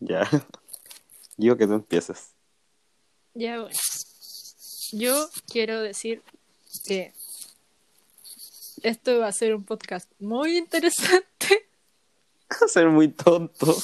Ya. 0.00 0.28
Digo 1.36 1.56
que 1.56 1.66
tú 1.66 1.74
empieces. 1.74 2.34
Ya, 3.34 3.60
bueno. 3.60 3.76
Yo 4.92 5.28
quiero 5.46 5.80
decir 5.80 6.22
que 6.86 7.12
esto 8.82 9.18
va 9.20 9.28
a 9.28 9.32
ser 9.32 9.54
un 9.54 9.64
podcast 9.64 10.10
muy 10.18 10.56
interesante. 10.56 11.24
Va 12.50 12.66
a 12.66 12.68
ser 12.68 12.88
muy 12.88 13.06
tonto. 13.08 13.76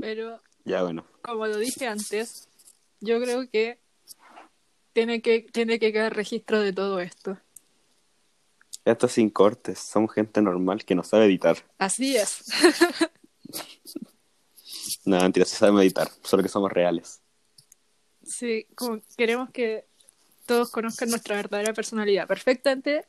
Pero 0.00 0.40
Ya, 0.64 0.82
bueno. 0.82 1.04
como 1.22 1.46
lo 1.46 1.58
dije 1.58 1.86
antes, 1.86 2.48
yo 3.00 3.20
creo 3.20 3.46
que 3.50 3.78
tiene 4.94 5.20
que, 5.20 5.42
tiene 5.52 5.78
que 5.78 5.92
quedar 5.92 6.16
registro 6.16 6.60
de 6.60 6.72
todo 6.72 7.00
esto. 7.00 7.36
Esto 8.84 9.06
es 9.06 9.12
sin 9.12 9.30
cortes. 9.30 9.78
Somos 9.78 10.12
gente 10.12 10.40
normal 10.42 10.84
que 10.84 10.94
no 10.94 11.04
sabe 11.04 11.26
editar. 11.26 11.56
Así 11.78 12.16
es. 12.16 12.44
No, 15.04 15.18
mentira, 15.20 15.46
sí 15.46 15.56
sabemos 15.56 15.82
editar. 15.82 16.10
Solo 16.22 16.42
que 16.42 16.48
somos 16.48 16.70
reales. 16.70 17.20
Sí, 18.22 18.66
como 18.74 19.00
queremos 19.16 19.50
que 19.50 19.86
todos 20.46 20.70
conozcan 20.70 21.10
nuestra 21.10 21.36
verdadera 21.36 21.72
personalidad. 21.72 22.26
Perfectamente 22.26 23.06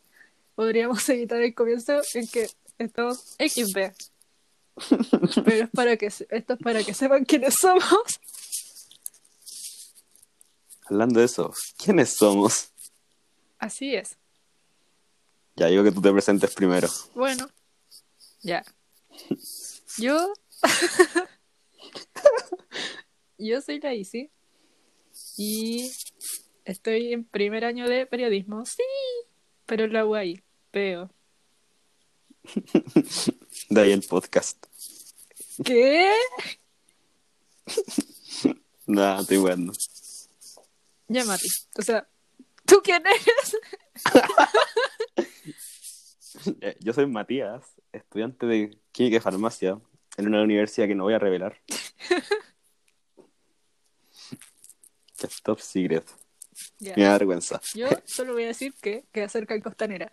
podríamos 0.55 1.07
evitar 1.09 1.41
el 1.41 1.53
comienzo 1.53 2.01
en 2.13 2.27
que 2.27 2.49
estamos 2.77 3.35
XD. 3.39 3.91
Pero 5.43 5.65
es 5.65 5.69
para 5.69 5.97
que 5.97 6.05
esto 6.07 6.25
es 6.29 6.59
para 6.63 6.83
que 6.83 6.93
sepan 6.93 7.25
quiénes 7.25 7.55
somos. 7.59 8.19
Hablando 10.85 11.19
de 11.19 11.25
eso, 11.25 11.53
¿quiénes 11.77 12.15
somos? 12.15 12.69
Así 13.59 13.95
es. 13.95 14.17
Ya 15.55 15.67
digo 15.67 15.83
que 15.83 15.91
tú 15.91 16.01
te 16.01 16.11
presentes 16.11 16.53
primero. 16.53 16.87
Bueno, 17.13 17.47
ya. 18.41 18.63
Yo. 19.97 20.33
Yo 23.37 23.61
soy 23.61 23.79
la 23.79 23.93
Isi. 23.93 24.31
Y 25.37 25.91
estoy 26.65 27.13
en 27.13 27.25
primer 27.25 27.65
año 27.65 27.87
de 27.87 28.05
periodismo. 28.05 28.65
Sí. 28.65 28.83
Pero 29.65 29.85
en 29.85 29.93
la 29.93 30.05
UAI. 30.05 30.43
Veo. 30.73 31.11
De 33.69 33.81
ahí 33.81 33.91
el 33.91 34.03
podcast. 34.03 34.65
¿Qué? 35.63 36.11
Nada, 38.85 39.21
estoy 39.21 39.37
bueno. 39.37 39.73
Ya, 41.07 41.25
Mati. 41.25 41.47
O 41.77 41.81
sea, 41.81 42.07
¿tú 42.65 42.81
quién 42.83 43.03
eres? 43.05 43.57
Eh, 46.61 46.75
Yo 46.79 46.93
soy 46.93 47.05
Matías, 47.07 47.63
estudiante 47.91 48.45
de 48.45 48.77
Química 48.91 49.17
y 49.17 49.19
Farmacia 49.19 49.79
en 50.17 50.27
una 50.27 50.41
universidad 50.41 50.87
que 50.87 50.95
no 50.95 51.03
voy 51.03 51.13
a 51.13 51.19
revelar. 51.19 51.57
Que 55.17 55.27
es 55.27 55.41
top 55.41 55.59
secret. 55.59 56.05
Ya. 56.79 56.95
Me 56.95 57.03
da 57.03 57.13
vergüenza. 57.13 57.61
Yo 57.73 57.87
solo 58.05 58.33
voy 58.33 58.43
a 58.43 58.47
decir 58.47 58.73
que 58.81 59.05
queda 59.11 59.29
cerca 59.29 59.53
de 59.53 59.61
Costanera. 59.61 60.11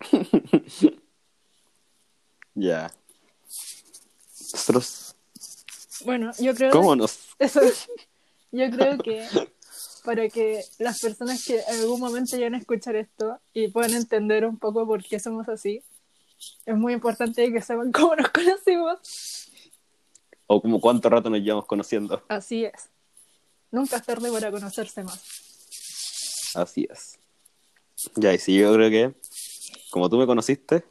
Ya. 2.54 2.92
Nosotros, 4.52 5.16
Bueno, 6.04 6.30
yo 6.38 6.54
creo. 6.54 6.70
¿cómo 6.70 6.94
nos...? 6.94 7.34
Eso, 7.38 7.62
yo 8.50 8.70
creo 8.70 8.98
que 8.98 9.26
para 10.04 10.28
que 10.28 10.64
las 10.78 11.00
personas 11.00 11.44
que 11.44 11.60
en 11.60 11.80
algún 11.80 12.00
momento 12.00 12.36
lleguen 12.36 12.54
a 12.54 12.58
escuchar 12.58 12.96
esto 12.96 13.38
y 13.52 13.68
puedan 13.68 13.94
entender 13.94 14.44
un 14.44 14.58
poco 14.58 14.86
por 14.86 15.02
qué 15.04 15.18
somos 15.20 15.48
así, 15.48 15.82
es 16.66 16.74
muy 16.76 16.92
importante 16.92 17.52
que 17.52 17.60
sepan 17.62 17.92
cómo 17.92 18.16
nos 18.16 18.30
conocimos. 18.30 18.98
O 20.46 20.60
como 20.60 20.80
cuánto 20.80 21.08
rato 21.08 21.30
nos 21.30 21.40
llevamos 21.40 21.66
conociendo. 21.66 22.22
Así 22.28 22.64
es. 22.64 22.90
Nunca 23.70 23.96
es 23.96 24.02
tarde 24.04 24.30
para 24.30 24.50
conocerse 24.50 25.02
más. 25.02 25.22
Así 26.54 26.86
es. 26.90 27.18
Ya, 28.16 28.34
y 28.34 28.38
sí, 28.38 28.56
yo 28.58 28.74
creo 28.74 28.90
que, 28.90 29.14
como 29.90 30.10
tú 30.10 30.18
me 30.18 30.26
conociste, 30.26 30.84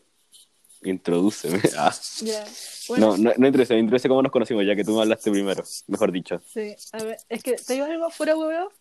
introdúceme. 0.84 1.62
Ah. 1.78 1.94
Ya. 2.22 2.44
Bueno, 2.88 3.12
No, 3.12 3.18
no, 3.18 3.34
no 3.38 3.48
introduce, 3.48 3.78
introduce 3.78 4.08
cómo 4.08 4.24
nos 4.24 4.32
conocimos, 4.32 4.66
ya 4.66 4.76
que 4.76 4.84
tú 4.84 4.96
me 4.96 5.02
hablaste 5.02 5.30
primero, 5.30 5.64
mejor 5.88 6.12
dicho. 6.12 6.42
sí. 6.48 6.74
A 6.94 7.04
ver, 7.04 7.18
es 7.30 7.44
que 7.44 7.54
te 7.54 7.74
digo 7.74 7.86
algo 7.86 8.10
fuera, 8.10 8.36
hueveo. 8.36 8.72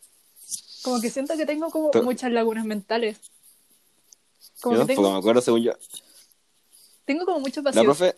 Como 0.83 1.01
que 1.01 1.11
siento 1.11 1.37
que 1.37 1.47
tengo 1.47 1.71
como 1.71 1.91
muchas 2.03 2.33
lagunas 2.33 2.65
mentales. 2.65 3.19
Como 4.61 4.77
Yo 4.77 4.87
que 4.87 4.95
tengo, 4.95 5.11
me 5.13 5.19
acuerdo, 5.19 5.41
según 5.41 5.63
yo. 5.63 5.73
tengo 7.05 7.25
como 7.25 7.41
muchos 7.41 7.63
La 7.65 7.71
vacíos. 7.71 7.85
profe 7.85 8.17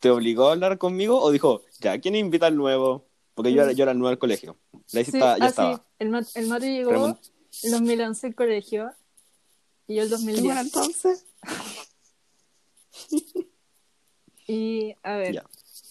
te 0.00 0.10
obligó 0.10 0.48
a 0.48 0.52
hablar 0.52 0.76
conmigo 0.76 1.18
o 1.20 1.30
dijo, 1.30 1.62
ya, 1.80 1.98
¿quién 1.98 2.14
invita 2.14 2.46
al 2.46 2.56
nuevo? 2.56 3.06
Porque 3.34 3.52
yo 3.52 3.62
era, 3.62 3.72
yo 3.72 3.82
era 3.84 3.92
el 3.92 3.98
nuevo 3.98 4.10
del 4.10 4.18
colegio. 4.18 4.58
La 4.92 5.02
Sí, 5.02 5.10
estaba- 5.12 5.38
ya 5.38 5.44
ah, 5.44 5.48
estaba. 5.48 5.76
sí. 5.76 5.82
El, 5.98 6.08
Mat- 6.10 6.28
el 6.34 6.46
Mati 6.48 6.66
llegó 6.66 6.90
Remon- 6.92 7.18
en 7.62 7.70
2011 7.70 8.26
al 8.26 8.34
colegio 8.34 8.90
y 9.86 9.94
yo 9.96 10.02
el 10.02 10.10
2010. 10.10 10.56
entonces? 10.58 11.24
Y 14.46 14.94
a 15.02 15.16
ver, 15.16 15.42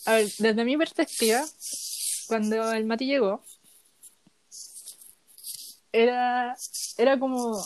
a 0.05 0.13
ver, 0.13 0.31
desde 0.37 0.63
mi 0.63 0.77
perspectiva, 0.77 1.43
cuando 2.27 2.71
el 2.71 2.85
Mati 2.85 3.07
llegó, 3.07 3.43
era, 5.93 6.55
era 6.97 7.17
como, 7.19 7.63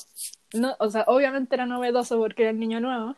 no, 0.53 0.75
o 0.79 0.89
sea, 0.91 1.05
obviamente 1.07 1.55
era 1.55 1.65
novedoso 1.65 2.17
porque 2.19 2.43
era 2.43 2.51
el 2.51 2.59
niño 2.59 2.79
nuevo, 2.79 3.15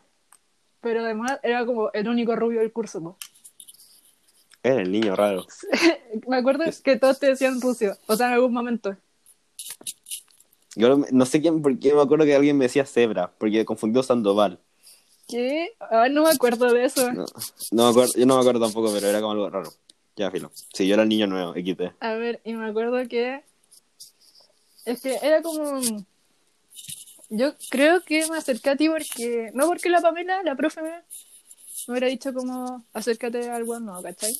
pero 0.80 1.00
además 1.04 1.38
era 1.42 1.66
como 1.66 1.90
el 1.92 2.08
único 2.08 2.34
rubio 2.36 2.60
del 2.60 2.72
curso. 2.72 3.02
po. 3.02 3.18
Era 4.62 4.80
el 4.82 4.90
niño 4.92 5.14
raro. 5.16 5.46
Me 6.28 6.36
acuerdo 6.38 6.64
que 6.82 6.96
todos 6.96 7.18
te 7.18 7.26
decían 7.28 7.60
Rucio, 7.60 7.96
o 8.06 8.16
sea, 8.16 8.28
en 8.28 8.34
algún 8.34 8.52
momento. 8.52 8.96
Yo 10.76 10.96
no- 10.96 11.06
no 11.10 11.26
sé 11.26 11.40
quién, 11.40 11.62
porque 11.62 11.92
me 11.92 12.00
acuerdo 12.00 12.24
que 12.24 12.34
alguien 12.34 12.56
me 12.56 12.64
decía 12.66 12.86
Zebra, 12.86 13.32
porque 13.38 13.64
confundió 13.64 14.02
Sandoval. 14.02 14.58
¿Qué? 15.26 15.72
Ay, 15.90 16.12
no 16.12 16.22
me 16.24 16.30
acuerdo 16.30 16.72
de 16.72 16.84
eso. 16.84 17.10
No, 17.12 17.24
no 17.72 17.84
me 17.84 17.90
acuerdo, 17.90 18.12
yo 18.16 18.26
no 18.26 18.34
me 18.36 18.40
acuerdo 18.40 18.60
tampoco, 18.66 18.92
pero 18.92 19.06
era 19.08 19.20
como 19.20 19.32
algo 19.32 19.50
raro. 19.50 19.70
Ya, 20.16 20.30
filo. 20.30 20.50
Sí, 20.72 20.86
yo 20.86 20.94
era 20.94 21.02
el 21.04 21.08
niño 21.08 21.26
nuevo, 21.26 21.54
XT. 21.54 21.92
A 22.00 22.14
ver, 22.14 22.40
y 22.44 22.54
me 22.54 22.68
acuerdo 22.68 22.96
que. 23.08 23.42
Es 24.90 25.02
que 25.02 25.18
era 25.22 25.40
como. 25.40 25.80
Yo 27.28 27.54
creo 27.70 28.02
que 28.02 28.26
me 28.26 28.38
acerqué 28.38 28.70
a 28.70 28.76
ti 28.76 28.88
porque. 28.88 29.52
No 29.54 29.68
porque 29.68 29.88
la 29.88 30.00
Pamela, 30.00 30.42
la 30.42 30.56
profe, 30.56 30.82
me, 30.82 30.90
me 30.90 31.92
hubiera 31.92 32.08
dicho 32.08 32.34
como. 32.34 32.84
Acércate 32.92 33.48
a 33.48 33.54
algo, 33.54 33.78
no, 33.78 34.02
¿cachai? 34.02 34.36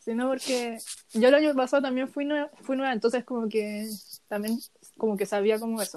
Sino 0.00 0.28
porque. 0.28 0.76
Yo 1.14 1.28
el 1.28 1.34
año 1.34 1.54
pasado 1.54 1.82
también 1.82 2.08
fui 2.08 2.26
nueva, 2.26 2.50
fui 2.60 2.76
nueva 2.76 2.92
entonces 2.92 3.24
como 3.24 3.48
que. 3.48 3.88
También 4.28 4.60
como 4.98 5.16
que 5.16 5.24
sabía 5.24 5.58
como 5.58 5.80
eso. 5.80 5.96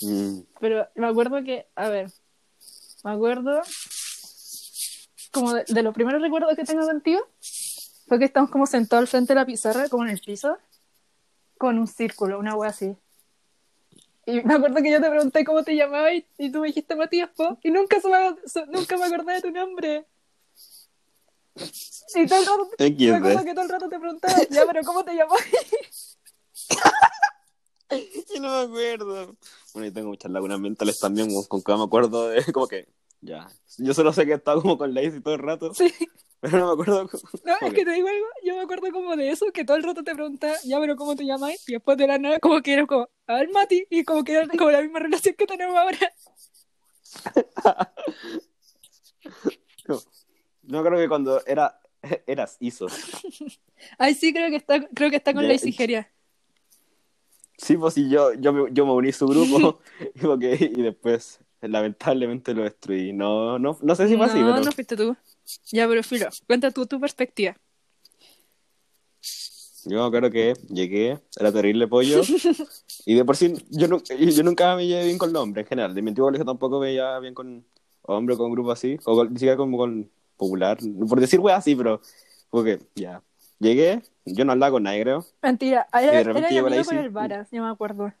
Mm, 0.00 0.40
Pero 0.60 0.88
me 0.96 1.06
acuerdo 1.06 1.44
que. 1.44 1.68
A 1.76 1.88
ver. 1.88 2.10
Me 3.04 3.12
acuerdo. 3.12 3.62
Como 5.30 5.52
de, 5.52 5.64
de 5.68 5.82
los 5.84 5.94
primeros 5.94 6.20
recuerdos 6.20 6.56
que 6.56 6.64
tengo 6.64 6.84
contigo. 6.84 7.20
Fue 8.08 8.18
que 8.18 8.24
estamos 8.24 8.50
como 8.50 8.66
sentados 8.66 9.02
al 9.02 9.08
frente 9.08 9.34
de 9.34 9.40
la 9.40 9.46
pizarra, 9.46 9.88
como 9.88 10.04
en 10.04 10.10
el 10.10 10.20
piso, 10.20 10.58
con 11.58 11.78
un 11.78 11.86
círculo, 11.86 12.38
una 12.38 12.54
wea 12.54 12.70
así. 12.70 12.96
Y 14.26 14.40
me 14.42 14.54
acuerdo 14.54 14.82
que 14.82 14.90
yo 14.90 15.00
te 15.00 15.08
pregunté 15.08 15.44
cómo 15.44 15.62
te 15.62 15.76
llamabas 15.76 16.14
y, 16.14 16.26
y 16.38 16.50
tú 16.50 16.60
me 16.60 16.68
dijiste 16.68 16.96
Matías, 16.96 17.30
po, 17.36 17.58
y 17.62 17.70
nunca, 17.70 18.00
se 18.00 18.08
me, 18.08 18.34
se- 18.44 18.66
nunca 18.66 18.96
me 18.96 19.04
acordé 19.04 19.34
de 19.34 19.42
tu 19.42 19.50
nombre. 19.50 20.06
Y 22.14 22.26
todo 22.26 22.40
el 22.40 22.46
rato, 22.46 22.68
me 22.78 23.16
acuerdo 23.16 23.38
XD. 23.40 23.44
que 23.44 23.54
todo 23.54 23.64
el 23.64 23.70
rato 23.70 23.88
te 23.88 23.98
preguntaba, 23.98 24.34
ya, 24.50 24.66
pero 24.66 24.80
¿cómo 24.84 25.04
te 25.04 25.14
llamabas? 25.14 25.42
Yo 28.34 28.40
no 28.40 28.48
me 28.50 28.62
acuerdo. 28.64 29.36
Bueno, 29.72 29.86
yo 29.88 29.92
tengo 29.92 30.08
muchas 30.08 30.30
lagunas 30.32 30.58
mentales 30.58 30.98
también, 30.98 31.32
con- 31.32 31.44
con 31.44 31.62
que 31.62 31.72
me 31.76 31.84
acuerdo 31.84 32.28
de 32.28 32.44
como 32.52 32.66
que. 32.66 32.88
Ya. 33.20 33.48
Yo 33.78 33.94
solo 33.94 34.12
sé 34.12 34.26
que 34.26 34.34
estaba 34.34 34.60
como 34.60 34.76
con 34.76 34.92
Lazy 34.92 35.20
todo 35.20 35.34
el 35.34 35.40
rato, 35.40 35.72
Sí. 35.74 35.92
Pero 36.40 36.58
no 36.58 36.66
me 36.66 36.72
acuerdo. 36.82 37.08
No, 37.44 37.54
es 37.66 37.72
que 37.74 37.84
te 37.84 37.92
digo 37.92 38.08
algo, 38.08 38.26
yo 38.44 38.56
me 38.56 38.62
acuerdo 38.62 38.90
como 38.92 39.14
de 39.16 39.30
eso, 39.30 39.46
que 39.52 39.64
todo 39.64 39.76
el 39.76 39.82
rato 39.84 40.02
te 40.02 40.14
preguntaba, 40.14 40.54
ya, 40.64 40.80
pero 40.80 40.96
¿cómo 40.96 41.14
te 41.14 41.24
llamas? 41.24 41.52
Y 41.68 41.72
después 41.72 41.96
de 41.96 42.06
la 42.06 42.18
nada, 42.18 42.40
como 42.40 42.60
que 42.60 42.72
era 42.72 42.86
como, 42.86 43.08
a 43.26 43.34
ver, 43.34 43.50
Mati, 43.50 43.86
y 43.90 44.04
como 44.04 44.24
que 44.24 44.32
era 44.32 44.48
como 44.48 44.70
la 44.70 44.82
misma 44.82 44.98
relación 44.98 45.34
que 45.36 45.46
tenemos 45.46 45.76
ahora. 45.76 45.98
No 50.62 50.82
creo 50.82 50.98
que 50.98 51.08
cuando 51.08 51.44
era 51.46 51.80
eras 52.26 52.56
ISO. 52.60 52.86
Ay, 53.98 54.14
sí, 54.14 54.32
creo 54.32 54.50
que 54.50 54.56
está, 54.56 54.80
creo 54.88 55.10
que 55.10 55.16
está 55.16 55.32
con 55.32 55.46
la 55.46 55.54
Isigeria. 55.54 56.10
Sí, 57.56 57.76
pues 57.76 57.94
sí, 57.94 58.10
yo, 58.10 58.34
yo, 58.34 58.52
me, 58.52 58.72
yo 58.72 58.84
me 58.84 58.92
uní 58.92 59.08
a 59.10 59.12
su 59.12 59.26
grupo 59.26 59.80
y, 60.14 60.18
porque- 60.20 60.72
y 60.76 60.82
después 60.82 61.40
lamentablemente 61.62 62.52
lo 62.52 62.64
destruí. 62.64 63.12
No, 63.12 63.58
no, 63.58 63.78
no 63.80 63.94
sé 63.94 64.08
si 64.08 64.16
fue 64.16 64.26
así, 64.26 64.40
no, 64.40 64.52
pero 64.52 64.64
no 64.64 64.72
fuiste 64.72 64.96
tú. 64.96 65.16
Ya, 65.72 65.86
pero 65.88 66.02
filo, 66.02 66.28
cuenta 66.46 66.70
tú 66.70 66.86
tu 66.86 67.00
perspectiva. 67.00 67.56
Yo 69.84 70.04
acuerdo 70.04 70.30
que 70.30 70.54
llegué, 70.68 71.20
era 71.38 71.52
terrible 71.52 71.86
pollo, 71.86 72.20
y 73.06 73.14
de 73.14 73.24
por 73.24 73.36
sí 73.36 73.54
yo, 73.70 73.86
yo 73.86 74.42
nunca 74.42 74.74
me 74.74 74.86
llevé 74.86 75.04
bien 75.04 75.18
con 75.18 75.32
los 75.32 75.40
hombres 75.40 75.64
en 75.64 75.68
general. 75.68 75.94
De 75.94 76.02
mi 76.02 76.08
antiguo 76.08 76.26
colegio 76.26 76.44
tampoco 76.44 76.80
me 76.80 76.92
llevaba 76.92 77.20
bien 77.20 77.34
con 77.34 77.64
hombres, 78.02 78.36
con 78.36 78.50
grupos 78.50 78.78
así, 78.78 78.98
o 79.04 79.24
ni 79.24 79.34
siquiera 79.34 79.56
como 79.56 79.78
con 79.78 80.10
popular, 80.36 80.78
por 81.08 81.20
decir 81.20 81.38
weas 81.38 81.58
así, 81.58 81.76
pero 81.76 82.00
porque 82.50 82.80
ya. 82.94 83.22
Llegué, 83.58 84.02
yo 84.26 84.44
no 84.44 84.52
hablaba 84.52 84.72
con 84.72 84.82
nadie, 84.82 85.02
creo. 85.02 85.24
Mentira, 85.40 85.86
de 85.92 86.04
era, 86.04 86.20
era 86.20 86.46
amigo 86.46 86.84
con 86.84 86.98
el 86.98 87.10
Varas, 87.10 87.48
yo 87.50 87.62
me 87.62 87.70
acuerdo. 87.70 88.12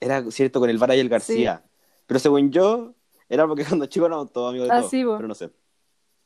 Era 0.00 0.30
cierto 0.30 0.60
con 0.60 0.70
el 0.70 0.78
Vara 0.78 0.96
y 0.96 1.00
el 1.00 1.08
García. 1.08 1.62
Pero 2.06 2.20
según 2.20 2.50
yo, 2.50 2.94
era 3.28 3.46
porque 3.46 3.64
cuando 3.68 3.86
chicos 3.86 4.06
éramos 4.06 4.32
todos 4.32 4.50
amigos 4.50 4.68
de 4.68 4.74
Ah, 4.74 4.78
todos. 4.78 4.90
sí, 4.90 5.02
pero 5.04 5.28
no 5.28 5.34
sé. 5.34 5.50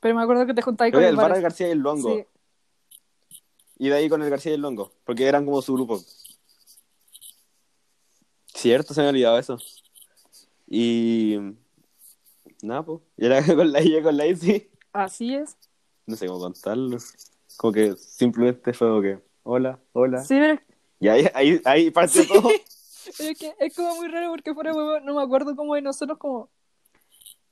Pero 0.01 0.15
me 0.15 0.23
acuerdo 0.23 0.47
que 0.47 0.55
te 0.55 0.63
juntabas 0.63 0.93
con 0.93 1.03
el 1.03 1.11
el 1.11 1.17
Vara, 1.17 1.29
el 1.29 1.33
Varas. 1.33 1.43
García 1.43 1.69
y 1.69 1.71
el 1.73 1.79
Longo. 1.79 2.15
Sí. 2.17 2.27
Y 3.79 3.89
de 3.89 3.95
ahí 3.95 4.09
con 4.09 4.23
el 4.23 4.31
García 4.31 4.53
y 4.53 4.55
el 4.57 4.61
Longo. 4.61 4.93
Porque 5.05 5.27
eran 5.27 5.45
como 5.45 5.63
su 5.63 5.75
grupo. 5.75 6.01
Cierto, 8.47 8.95
se 8.95 9.01
me 9.01 9.07
ha 9.07 9.11
olvidado 9.11 9.39
eso. 9.39 9.59
Y. 10.67 11.37
Nada, 12.63 12.85
pues. 12.85 13.01
Y 13.17 13.27
era 13.27 13.45
con 13.57 13.73
la 13.73 13.81
llegué 13.81 14.03
con 14.03 14.17
la 14.17 14.27
Isi. 14.27 14.71
Así 14.93 15.35
es. 15.35 15.57
No 16.07 16.17
sé 16.17 16.27
cómo 16.27 16.41
contarlo. 16.41 16.99
Como 17.57 17.73
que 17.73 17.97
simplemente 17.97 18.73
fue 18.73 18.89
como 18.89 19.03
que. 19.03 19.19
Hola, 19.45 19.79
hola. 19.93 20.23
Sí, 20.25 20.35
pero 20.39 20.61
Y 21.01 21.09
ahí, 21.09 21.27
ahí, 21.35 21.61
ahí 21.65 21.91
partió 21.91 22.27
todo. 22.27 22.51
Pero 23.19 23.31
es 23.31 23.39
que 23.39 23.55
es 23.59 23.75
como 23.75 23.97
muy 23.97 24.09
raro 24.09 24.31
porque 24.31 24.55
fuera 24.55 24.73
huevo, 24.73 25.01
no 25.01 25.15
me 25.15 25.23
acuerdo 25.23 25.57
como 25.57 25.75
de 25.75 25.83
nosotros 25.83 26.19
como 26.19 26.49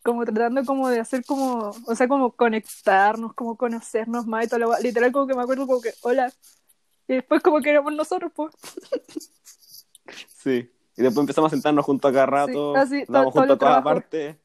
como 0.02 0.24
tratando 0.24 0.64
como 0.64 0.88
de 0.88 1.00
hacer 1.00 1.24
como, 1.24 1.72
o 1.86 1.94
sea, 1.94 2.08
como 2.08 2.32
conectarnos, 2.32 3.34
como 3.34 3.56
conocernos 3.56 4.26
más 4.26 4.46
y 4.46 4.48
todo 4.48 4.60
lo 4.60 4.78
literal 4.80 5.12
como 5.12 5.26
que 5.26 5.34
me 5.34 5.42
acuerdo 5.42 5.66
como 5.66 5.80
que 5.80 5.92
hola 6.02 6.32
y 7.06 7.14
después 7.14 7.42
como 7.42 7.60
que 7.60 7.70
éramos 7.70 7.92
nosotros 7.94 8.32
pues 8.34 8.54
Sí. 10.42 10.70
Y 10.96 11.02
después 11.02 11.22
empezamos 11.22 11.50
a 11.52 11.54
sentarnos 11.54 11.84
juntos 11.84 12.10
a 12.10 12.12
cada 12.12 12.26
rato. 12.26 12.74
Sí, 12.74 12.80
así, 12.80 13.06
todo- 13.06 13.30
juntos 13.30 13.50
a 13.56 13.58
todas 13.58 13.82
partes. 13.82 14.36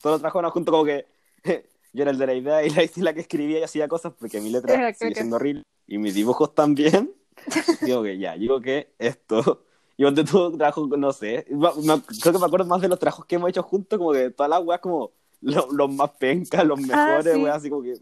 Todos 0.00 0.14
los 0.14 0.20
trabajos 0.20 0.52
juntos 0.52 0.72
como 0.72 0.84
que 0.84 1.06
yo 1.92 2.02
era 2.02 2.10
el 2.10 2.18
de 2.18 2.26
la 2.26 2.34
idea 2.34 2.64
y 2.64 2.70
la 2.70 2.82
Isi 2.82 3.00
la 3.02 3.12
que 3.12 3.20
escribía 3.20 3.58
y 3.60 3.62
hacía 3.62 3.88
cosas 3.88 4.12
porque 4.18 4.40
mi 4.40 4.50
letra 4.50 4.92
sigue 4.94 5.14
siendo 5.14 5.36
horrible. 5.36 5.62
Y 5.86 5.98
mis 5.98 6.14
dibujos 6.14 6.54
también. 6.54 7.12
digo 7.82 8.02
que 8.02 8.18
ya, 8.18 8.36
digo 8.36 8.60
que 8.60 8.94
esto. 8.98 9.65
Y 9.96 10.02
donde 10.04 10.24
tú 10.24 10.56
trabajo, 10.56 10.86
no 10.86 11.12
sé. 11.12 11.46
me- 11.50 12.02
creo 12.20 12.32
que 12.32 12.38
me 12.38 12.44
acuerdo 12.46 12.66
más 12.66 12.80
de 12.82 12.88
los 12.88 12.98
trabajos 12.98 13.24
que 13.26 13.36
hemos 13.36 13.48
hecho 13.48 13.62
juntos, 13.62 13.98
como 13.98 14.12
que 14.12 14.30
todas 14.30 14.50
las 14.50 14.62
weas 14.62 14.80
como 14.80 15.12
lo- 15.40 15.68
los 15.72 15.90
más 15.92 16.10
pencas, 16.12 16.64
los 16.66 16.78
mejores, 16.80 17.34
sí. 17.34 17.40
weas, 17.42 17.56
así 17.56 17.70
como 17.70 17.82
que. 17.82 17.94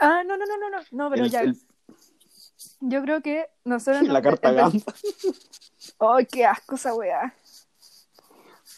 ah 0.00 0.22
no 0.24 0.36
no 0.36 0.46
no 0.46 0.56
no 0.56 0.70
no 0.70 0.78
no 0.90 1.10
pero 1.10 1.24
el- 1.24 1.30
ya 1.30 1.42
el- 1.42 1.56
yo 2.80 3.02
creo 3.02 3.20
que 3.22 3.46
nosotros 3.64 4.02
la 4.08 4.22
carta 4.22 4.52
gamba. 4.52 4.78
ay 5.98 6.26
qué 6.26 6.46
asco 6.46 6.76
esa 6.76 6.94
weá 6.94 7.34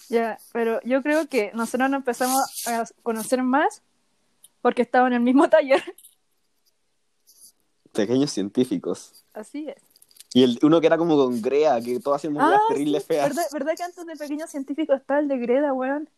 ya 0.09 0.39
pero 0.53 0.81
yo 0.83 1.03
creo 1.03 1.29
que 1.29 1.51
nosotros 1.55 1.89
nos 1.89 1.99
empezamos 1.99 2.67
a 2.67 2.85
conocer 3.03 3.43
más 3.43 3.83
porque 4.61 4.83
estaba 4.83 5.07
en 5.07 5.15
el 5.15 5.21
mismo 5.21 5.49
taller 5.51 5.83
Pequeños 7.93 8.31
científicos. 8.33 9.25
así 9.35 9.69
es 9.69 9.77
Y 10.35 10.43
el, 10.43 10.59
uno 10.63 10.81
que 10.81 10.89
era 10.89 10.99
como 10.99 11.17
con 11.17 11.41
Grea, 11.41 11.81
que 11.81 11.99
todos 12.01 12.17
hacían 12.17 12.37
weas 12.37 12.61
terribles 12.69 13.03
sí, 13.05 13.07
feas. 13.09 13.29
¿verdad, 13.29 13.45
¿verdad 13.53 13.73
que 13.77 13.83
antes 13.85 14.05
de 14.05 14.17
Pequeño 14.17 14.47
Científico 14.49 14.93
estaba 14.93 15.21
el 15.21 15.29
de 15.29 15.39
Greda, 15.39 15.73
weón? 15.73 16.11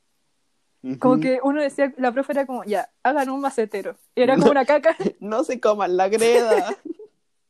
Como 0.99 1.21
que 1.21 1.39
uno 1.43 1.61
decía, 1.61 1.93
la 1.99 2.13
profe 2.13 2.33
era 2.33 2.47
como, 2.47 2.65
ya, 2.65 2.91
hagan 3.03 3.29
un 3.29 3.41
macetero. 3.41 3.97
Y 4.15 4.23
era 4.23 4.37
como 4.37 4.51
una 4.51 4.65
caca. 4.65 4.97
No 5.21 5.45
se 5.45 5.61
coman 5.61 5.97
la 5.97 6.09
greda. 6.09 6.75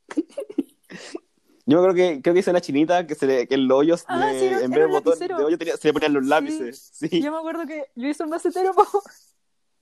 Yo 1.68 1.82
creo 1.82 1.94
que 1.94 2.22
creo 2.22 2.32
que 2.34 2.40
hizo 2.40 2.52
la 2.52 2.60
chinita 2.60 3.06
que 3.06 3.14
se 3.16 3.26
le, 3.26 3.46
que 3.48 3.56
el 3.56 3.70
hoyo 3.70 3.96
Ah, 4.06 4.26
de- 4.26 4.38
sí, 4.38 4.44
era- 4.46 4.60
en 4.60 4.70
vez 4.70 4.80
de 4.80 4.86
botón 4.86 5.18
de 5.18 5.34
hoyo 5.34 5.58
tenía- 5.58 5.76
se 5.76 5.88
le 5.88 5.92
ponían 5.92 6.12
los 6.14 6.24
lápices. 6.24 6.90
Sí. 6.94 7.20
Yo 7.20 7.32
me 7.32 7.38
acuerdo 7.38 7.66
que 7.66 7.90
yo 7.96 8.08
hice 8.08 8.22
un 8.22 8.30
macetero, 8.30 8.72
po. 8.72 8.86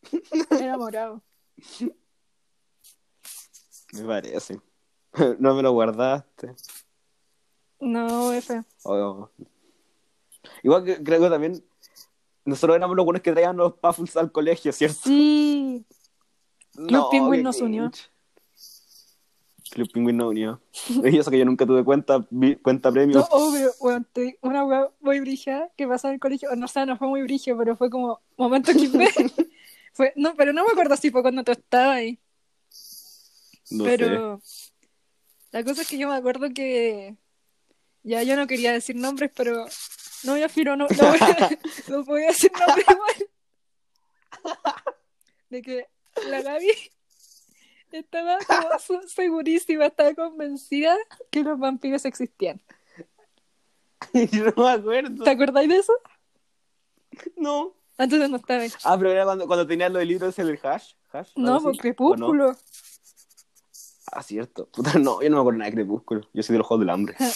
Era 0.51 0.77
morado. 0.79 1.23
Me 3.93 4.03
parece. 4.07 4.61
No 5.39 5.55
me 5.55 5.63
lo 5.63 5.73
guardaste. 5.73 6.55
No, 7.81 8.33
F. 8.33 8.63
Oh. 8.85 9.29
Igual 10.63 10.85
que 10.85 11.03
creo 11.03 11.21
que 11.21 11.31
también 11.31 11.65
nosotros 12.45 12.77
éramos 12.77 12.97
los 12.97 13.05
buenos 13.05 13.23
que 13.23 13.33
traían 13.33 13.57
los 13.57 13.75
puffles 13.75 14.17
al 14.17 14.31
colegio, 14.33 14.73
¿cierto? 14.73 15.01
Sí. 15.05 15.85
Club 16.75 17.09
Penguin 17.11 17.41
qué 17.41 17.43
nos 17.43 17.61
unió. 17.61 17.91
Club 19.71 19.91
Penguin 19.93 20.17
nos 20.17 20.31
unió. 20.31 20.61
Y 21.05 21.19
eso 21.19 21.31
que 21.31 21.39
yo 21.39 21.45
nunca 21.45 21.67
tuve 21.67 21.85
cuenta, 21.85 22.27
cuenta 22.63 22.91
premio. 22.91 23.19
No, 23.19 23.29
pero, 23.53 23.71
weón, 23.81 24.07
una 24.43 24.65
weá 24.65 24.91
muy 25.01 25.21
brilla 25.21 25.71
que 25.77 25.87
pasaba 25.87 26.13
en 26.13 26.15
el 26.15 26.21
colegio. 26.21 26.55
No 26.57 26.69
sé, 26.69 26.85
no 26.87 26.97
fue 26.97 27.09
muy 27.09 27.23
brillo, 27.23 27.57
pero 27.57 27.77
fue 27.77 27.91
como 27.91 28.21
momento 28.37 28.73
que 28.73 28.89
fue, 29.93 30.13
no, 30.17 30.35
pero 30.37 30.53
no 30.53 30.65
me 30.65 30.73
acuerdo 30.73 30.97
si 30.97 31.11
fue 31.11 31.23
cuando 31.23 31.45
tú 31.45 31.53
estabas 31.53 31.97
ahí. 31.97 32.19
No 33.71 33.85
sé. 33.85 34.39
La 35.55 35.63
cosa 35.63 35.83
es 35.83 35.89
que 35.89 35.99
yo 35.99 36.09
me 36.09 36.17
acuerdo 36.17 36.53
que 36.53 37.15
ya 38.03 38.25
yo 38.25 38.35
no 38.35 38.49
quería 38.49 38.73
decir 38.73 38.97
nombres, 38.97 39.31
pero 39.37 39.65
no, 40.25 40.37
ya 40.37 40.49
firo, 40.49 40.75
no, 40.75 40.89
no, 40.89 41.09
voy 41.11 41.19
a, 41.21 41.59
no 41.87 42.05
voy 42.05 42.25
a 42.25 42.27
decir 42.27 42.51
nombres 42.59 42.85
igual. 42.91 43.31
De 45.51 45.63
que 45.63 45.87
la 46.29 46.43
Gaby 46.43 46.73
estaba 47.93 48.39
como 48.39 49.03
segurísima, 49.07 49.87
estaba 49.87 50.13
convencida 50.15 50.97
que 51.31 51.45
los 51.45 51.57
vampiros 51.57 52.05
existían. 52.05 52.61
Yo 54.33 54.47
no 54.57 54.65
me 54.65 54.71
acuerdo. 54.71 55.23
¿Te 55.23 55.31
acordáis 55.31 55.69
de 55.69 55.77
eso? 55.77 55.93
No. 57.37 57.77
Antes 57.97 58.29
no 58.29 58.39
estaba. 58.39 58.65
Ah, 58.83 58.97
pero 58.99 59.13
era 59.13 59.25
cuando, 59.25 59.47
cuando 59.47 59.65
tenían 59.65 59.93
los 59.93 60.05
libros 60.05 60.35
del 60.35 60.59
hash. 60.61 60.95
hash 61.13 61.31
No, 61.37 61.63
por 61.63 61.79
así, 61.79 61.95
¿o 61.97 62.17
no? 62.17 62.57
Ah, 64.15 64.23
cierto. 64.23 64.67
Puta, 64.73 64.99
no, 64.99 65.21
yo 65.23 65.29
no 65.31 65.37
me 65.37 65.41
acuerdo 65.41 65.59
nada 65.59 65.71
de 65.71 65.77
Crepúsculo. 65.77 66.21
Yo 66.33 66.43
soy 66.43 66.55
de 66.55 66.59
los 66.59 66.67
Juegos 66.67 66.81
del 66.87 66.91
Hambre. 66.91 67.17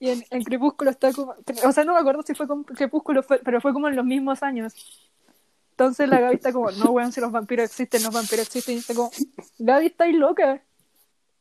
Y 0.00 0.10
en, 0.10 0.24
en 0.30 0.44
Crepúsculo 0.44 0.92
está 0.92 1.12
como. 1.12 1.34
O 1.64 1.72
sea, 1.72 1.82
no 1.82 1.92
me 1.92 1.98
acuerdo 1.98 2.22
si 2.22 2.32
fue 2.32 2.46
con 2.46 2.62
Crepúsculo, 2.62 3.20
fue- 3.24 3.40
pero 3.44 3.60
fue 3.60 3.72
como 3.72 3.88
en 3.88 3.96
los 3.96 4.04
mismos 4.04 4.44
años. 4.44 4.72
Entonces 5.72 6.08
la 6.08 6.20
Gaby 6.20 6.36
está 6.36 6.52
como, 6.52 6.70
no, 6.70 6.92
weón, 6.92 7.10
si 7.10 7.20
los 7.20 7.32
vampiros 7.32 7.64
existen, 7.64 8.04
los 8.04 8.14
vampiros 8.14 8.46
existen. 8.46 8.76
Y 8.76 8.78
está 8.78 8.94
como, 8.94 9.10
Gaby, 9.58 9.86
estáis 9.86 10.14
loca. 10.16 10.62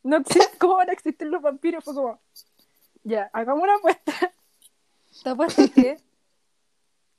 No 0.02 0.18
existe, 0.18 0.58
¿Cómo 0.58 0.78
van 0.78 0.90
a 0.90 0.94
existir 0.94 1.28
los 1.28 1.40
vampiros? 1.44 1.84
Fue 1.84 1.94
como, 1.94 2.20
ya, 3.04 3.30
hagamos 3.32 3.62
una 3.62 3.76
apuesta. 3.76 4.34
Te 5.24 5.30
apuesto 5.30 5.62
que, 5.76 6.00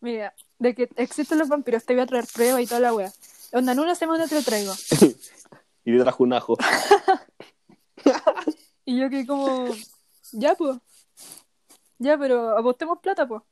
mira, 0.00 0.34
de 0.58 0.74
que 0.74 0.88
existen 0.96 1.38
los 1.38 1.48
vampiros, 1.48 1.84
te 1.84 1.94
voy 1.94 2.02
a 2.02 2.06
traer 2.06 2.24
pruebas 2.34 2.62
y 2.62 2.66
toda 2.66 2.80
la 2.80 2.92
wea. 2.92 3.12
Onda, 3.52 3.72
en 3.72 3.78
una 3.78 3.94
semana 3.94 4.26
te 4.26 4.34
lo 4.34 4.42
traigo. 4.42 4.72
Y 5.84 5.96
te 5.96 6.02
trajo 6.02 6.22
un 6.24 6.34
ajo. 6.34 6.54
Y 8.84 8.98
yo 8.98 9.10
que 9.10 9.26
como, 9.26 9.66
ya, 10.32 10.54
pues. 10.54 10.78
Ya, 11.98 12.16
pero 12.16 12.56
apostemos 12.56 12.98
plata, 13.00 13.26
pues. 13.28 13.42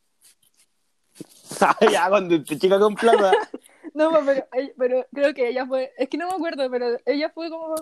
ya, 1.92 2.08
cuando 2.08 2.42
te 2.42 2.58
chica 2.58 2.78
con 2.78 2.94
plata. 2.94 3.32
No, 3.94 4.10
pues, 4.10 4.44
pero, 4.50 4.74
pero 4.76 5.06
creo 5.10 5.32
que 5.32 5.48
ella 5.48 5.64
fue, 5.64 5.90
es 5.96 6.08
que 6.10 6.18
no 6.18 6.28
me 6.28 6.34
acuerdo, 6.34 6.70
pero 6.70 6.98
ella 7.06 7.30
fue 7.30 7.48
como, 7.48 7.74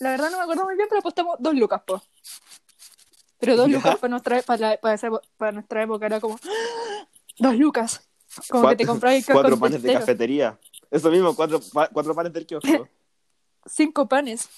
la 0.00 0.10
verdad 0.10 0.28
no 0.30 0.38
me 0.38 0.42
acuerdo 0.42 0.64
muy 0.64 0.74
bien, 0.74 0.88
pero 0.88 0.98
apostamos 0.98 1.36
dos 1.38 1.54
lucas, 1.54 1.82
pues. 1.86 2.02
Pero 3.38 3.56
dos 3.56 3.68
Ya. 3.68 3.76
lucas 3.76 3.98
para 3.98 4.10
nuestra, 4.10 4.42
para, 4.42 4.70
la- 4.70 4.76
para, 4.78 4.94
esa- 4.94 5.10
para 5.36 5.52
nuestra 5.52 5.84
época 5.84 6.06
era 6.06 6.18
como, 6.20 6.34
¡Ah! 6.42 7.06
dos 7.38 7.54
lucas. 7.56 8.08
Como 8.48 8.68
que 8.70 8.76
te 8.76 8.86
compras 8.86 9.14
el 9.14 9.24
cuatro 9.24 9.56
panes 9.56 9.82
de 9.82 9.92
cafetería. 9.92 10.58
Eso 10.90 11.10
mismo, 11.12 11.36
cuatro, 11.36 11.60
cuatro 11.92 12.12
panes 12.12 12.32
del 12.32 12.46
kiosco. 12.46 12.88
Cinco 13.66 14.08
panes. 14.08 14.48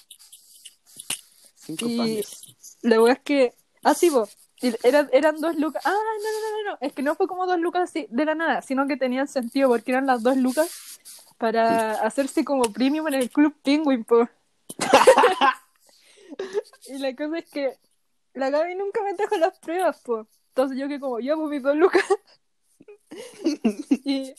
Cinco 1.65 1.85
Y- 1.87 1.97
panes. 1.97 2.41
La 2.81 2.97
verdad 2.99 3.17
es 3.17 3.23
que, 3.23 3.53
ah, 3.83 3.93
sí, 3.93 4.09
vos. 4.09 4.37
Y 4.61 4.73
Eran, 4.83 5.09
eran 5.11 5.39
dos 5.41 5.55
lucas. 5.57 5.81
Ah, 5.85 5.91
no, 5.91 5.97
no, 5.97 5.99
no, 5.99 6.63
no, 6.63 6.71
no. 6.71 6.77
Es 6.81 6.93
que 6.93 7.01
no 7.01 7.15
fue 7.15 7.27
como 7.27 7.45
dos 7.45 7.59
lucas 7.59 7.83
así 7.83 8.07
de 8.09 8.25
la 8.25 8.35
nada, 8.35 8.61
sino 8.61 8.87
que 8.87 8.97
tenían 8.97 9.27
sentido 9.27 9.69
porque 9.69 9.91
eran 9.91 10.07
las 10.07 10.23
dos 10.23 10.37
lucas 10.37 10.99
para 11.37 11.91
hacerse 12.05 12.45
como 12.45 12.63
premium 12.71 13.07
en 13.09 13.15
el 13.15 13.29
Club 13.29 13.53
Penguin, 13.63 14.03
po. 14.03 14.27
y 16.87 16.97
la 16.97 17.15
cosa 17.15 17.37
es 17.39 17.49
que 17.49 17.77
la 18.33 18.49
Gaby 18.49 18.75
nunca 18.75 19.01
me 19.03 19.13
trajo 19.13 19.35
las 19.37 19.57
pruebas, 19.59 19.99
po. 20.01 20.27
Entonces 20.49 20.77
yo 20.77 20.87
que 20.87 20.99
como, 20.99 21.19
yo 21.19 21.35
pues 21.37 21.49
mis 21.49 21.63
dos 21.63 21.75
lucas. 21.75 22.03
y 24.05 24.33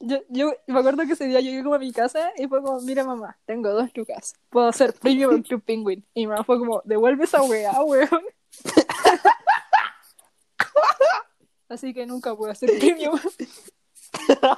yo, 0.00 0.18
yo 0.28 0.52
me 0.66 0.78
acuerdo 0.78 1.06
que 1.06 1.12
ese 1.12 1.26
día 1.26 1.40
llegué 1.40 1.62
como 1.62 1.74
a 1.74 1.78
mi 1.78 1.92
casa 1.92 2.30
y 2.36 2.46
fue 2.46 2.62
como, 2.62 2.80
mira 2.80 3.04
mamá, 3.04 3.38
tengo 3.46 3.70
dos 3.70 3.90
lucas. 3.94 4.34
Puedo 4.48 4.68
hacer 4.68 4.94
premium 4.94 5.34
en 5.34 5.42
Club 5.42 5.62
Penguin. 5.62 6.04
Y 6.14 6.20
mi 6.20 6.28
mamá 6.28 6.44
fue 6.44 6.58
como, 6.58 6.82
devuelve 6.84 7.24
esa 7.24 7.42
weá, 7.42 7.72
weón. 7.82 8.22
Así 11.68 11.92
que 11.92 12.06
nunca 12.06 12.34
pude 12.34 12.52
hacer 12.52 12.70
premium. 12.78 13.18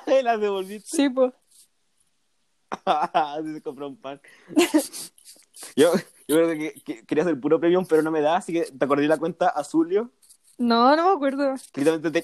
Las 0.23 0.41
devolviste. 0.41 0.97
Sí, 0.97 1.09
pues. 1.09 1.33
se 3.55 3.63
compró 3.63 3.89
un 3.89 3.97
pan. 3.97 4.21
Yo, 5.75 5.93
yo 6.29 6.37
creo 6.37 6.49
que, 6.51 6.75
que 6.85 7.05
quería 7.05 7.25
hacer 7.25 7.41
puro 7.41 7.59
premium, 7.59 7.85
pero 7.87 8.03
no 8.03 8.11
me 8.11 8.21
da, 8.21 8.37
así 8.37 8.53
que 8.53 8.63
te 8.63 8.85
acordé 8.85 9.09
la 9.09 9.19
cuenta 9.19 9.49
Azulio. 9.49 10.13
No, 10.61 10.95
no 10.95 11.09
me 11.09 11.17
acuerdo. 11.17 11.55
literalmente 11.75 12.23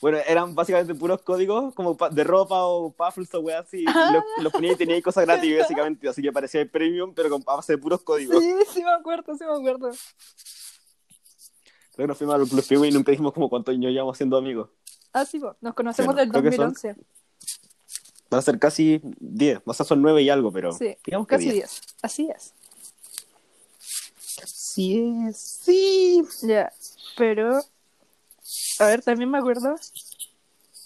bueno, 0.00 0.18
eran 0.26 0.56
básicamente 0.56 0.92
puros 0.92 1.22
códigos 1.22 1.72
como 1.72 1.96
de 2.10 2.24
ropa 2.24 2.66
o 2.66 2.90
puffles 2.90 3.32
o 3.32 3.40
weas 3.40 3.64
así. 3.64 3.82
y 3.82 3.84
los, 3.84 4.24
los 4.42 4.52
ponía 4.52 4.72
y 4.72 4.76
tenía 4.76 5.00
cosas 5.00 5.24
gratis, 5.24 5.56
básicamente. 5.60 6.08
Así 6.08 6.20
que 6.20 6.32
parecía 6.32 6.60
el 6.62 6.68
premium, 6.68 7.14
pero 7.14 7.30
con 7.30 7.42
base 7.44 7.74
de 7.74 7.78
puros 7.78 8.02
códigos. 8.02 8.42
Sí, 8.42 8.52
sí 8.74 8.82
me 8.82 8.90
acuerdo, 8.90 9.36
sí 9.36 9.44
me 9.44 9.52
acuerdo. 9.54 9.90
Creo 11.94 11.96
que 11.96 12.06
nos 12.08 12.18
fuimos 12.18 12.34
al 12.34 12.62
Penguin 12.64 12.90
y 12.90 12.94
nunca 12.94 13.12
dijimos 13.12 13.32
como 13.32 13.48
cuántos 13.48 13.72
años 13.72 13.92
llevamos 13.92 14.16
siendo 14.16 14.36
amigos. 14.36 14.68
Ah, 15.12 15.24
sí, 15.24 15.38
po, 15.38 15.56
nos 15.60 15.72
conocemos 15.74 16.12
Bueno, 16.14 16.20
del 16.32 16.42
creo 16.42 16.42
que 16.50 16.56
son- 16.56 16.72
2011. 16.74 17.00
Va 18.34 18.38
a 18.38 18.42
ser 18.42 18.58
casi 18.58 19.00
10, 19.20 19.60
o 19.64 19.72
sea, 19.72 19.86
son 19.86 20.02
9 20.02 20.20
y 20.22 20.28
algo, 20.28 20.50
pero 20.50 20.72
Sí, 20.72 20.96
digamos 21.06 21.28
casi 21.28 21.44
10. 21.44 21.54
10. 21.54 21.82
Así 22.02 22.28
es. 22.34 22.52
Sí 24.44 25.14
es, 25.28 25.38
sí. 25.38 26.22
Ya, 26.42 26.72
pero. 27.16 27.60
A 28.78 28.86
ver, 28.86 29.02
también 29.02 29.30
me 29.30 29.38
acuerdo. 29.38 29.74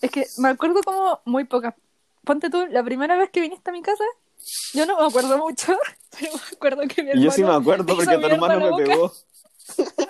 Es 0.00 0.10
que 0.10 0.26
me 0.38 0.48
acuerdo 0.48 0.82
como 0.82 1.20
muy 1.24 1.44
pocas. 1.44 1.74
Ponte 2.24 2.50
tú, 2.50 2.66
la 2.66 2.82
primera 2.84 3.16
vez 3.16 3.30
que 3.30 3.40
viniste 3.40 3.70
a 3.70 3.72
mi 3.72 3.82
casa, 3.82 4.04
yo 4.74 4.86
no 4.86 4.98
me 4.98 5.06
acuerdo 5.06 5.38
mucho, 5.38 5.76
pero 6.18 6.32
me 6.32 6.56
acuerdo 6.56 6.82
que 6.88 7.02
mi 7.02 7.10
hermano. 7.10 7.24
yo 7.24 7.30
sí 7.30 7.42
me 7.42 7.52
acuerdo 7.52 7.86
porque 7.96 8.18
tu 8.18 8.26
hermano 8.26 8.76
me 8.76 8.84
pegó. 8.84 9.12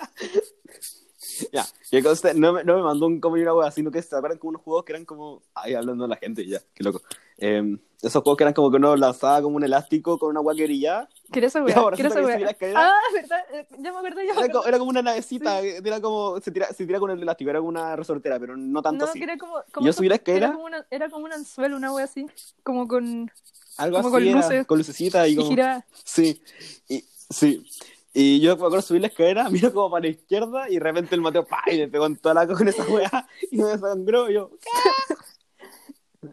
ya, 1.51 1.65
que 1.89 2.03
conste, 2.03 2.33
no, 2.33 2.53
me- 2.53 2.63
no 2.63 2.75
me 2.75 2.81
mandó 2.83 3.05
un 3.07 3.19
como 3.19 3.37
y 3.37 3.41
una 3.41 3.53
wea, 3.53 3.71
sino 3.71 3.91
que 3.91 4.01
se 4.01 4.15
acuerdan 4.15 4.37
como 4.39 4.49
unos 4.49 4.61
juegos 4.61 4.83
que 4.85 4.93
eran 4.93 5.05
como. 5.05 5.41
Ay, 5.53 5.73
hablando 5.73 6.03
de 6.03 6.09
la 6.09 6.15
gente, 6.17 6.45
ya, 6.45 6.59
qué 6.73 6.83
loco. 6.83 7.01
Eh, 7.37 7.77
esos 8.01 8.21
juegos 8.23 8.37
que 8.37 8.43
eran 8.43 8.53
como 8.53 8.69
que 8.71 8.77
uno 8.77 8.95
lanzaba 8.95 9.41
como 9.41 9.55
un 9.57 9.63
elástico 9.63 10.17
con 10.17 10.29
una 10.31 10.41
wea 10.41 10.55
que 10.55 10.63
brillaba. 10.63 11.07
¿Quieres 11.31 11.55
esa 11.55 11.63
¿Quieres 11.63 12.13
resulta 12.13 12.35
esa 12.37 12.49
escalera. 12.51 12.89
Ah, 12.89 12.99
verdad, 13.13 13.39
eh, 13.53 13.67
ya 13.79 13.91
me 13.91 13.97
acuerdo, 13.97 14.21
ya 14.21 14.33
me 14.33 14.41
Era 14.43 14.51
como, 14.53 14.65
era 14.65 14.77
como 14.79 14.89
una 14.89 15.01
navecita, 15.01 15.59
era 15.61 16.01
como. 16.01 16.39
Se 16.41 16.51
tira, 16.51 16.67
se 16.73 16.85
tira 16.85 16.99
con 16.99 17.11
el 17.11 17.21
elástico, 17.21 17.49
era 17.49 17.59
como 17.59 17.69
una 17.69 17.95
resortera, 17.95 18.39
pero 18.39 18.57
no 18.57 18.81
tanto 18.81 19.05
No, 19.05 19.09
así. 19.11 19.19
que 19.19 19.25
era 19.25 19.37
como. 19.37 19.59
Y 19.79 19.85
yo 19.85 19.93
subí 19.93 20.09
la 20.09 20.15
escalera. 20.15 20.47
Era 20.47 20.53
como, 20.55 20.65
una, 20.65 20.85
era 20.89 21.09
como 21.09 21.25
un 21.25 21.33
anzuelo, 21.33 21.77
una 21.77 21.93
wea 21.93 22.05
así. 22.05 22.25
Como 22.63 22.87
con. 22.87 23.31
Algo 23.77 23.97
como 23.97 24.09
así, 24.09 24.13
con 24.13 24.27
era, 24.27 24.41
luces. 24.41 24.67
con 24.67 24.77
lucecita 24.77 25.27
y 25.27 25.31
Y 25.33 25.35
como. 25.37 25.49
giraba. 25.49 25.85
Sí, 26.03 26.41
y, 26.89 27.05
sí. 27.29 27.65
Y 28.13 28.41
yo 28.41 28.57
me 28.57 28.65
acuerdo 28.65 28.81
subir 28.81 29.01
la 29.01 29.07
escalera, 29.07 29.49
miro 29.49 29.73
como 29.73 29.91
para 29.91 30.03
la 30.03 30.09
izquierda 30.09 30.69
y 30.69 30.73
de 30.75 30.79
repente 30.79 31.15
el 31.15 31.21
Mateo 31.21 31.45
¡pah! 31.45 31.63
y 31.71 31.77
me 31.77 31.87
pegó 31.87 32.05
en 32.05 32.17
toda 32.17 32.35
la 32.35 32.47
con 32.47 32.67
esa 32.67 32.83
weá 32.85 33.27
y 33.49 33.57
me 33.57 33.77
sangró 33.77 34.29
y 34.29 34.33
yo 34.33 34.51
¿qué? 34.59 34.69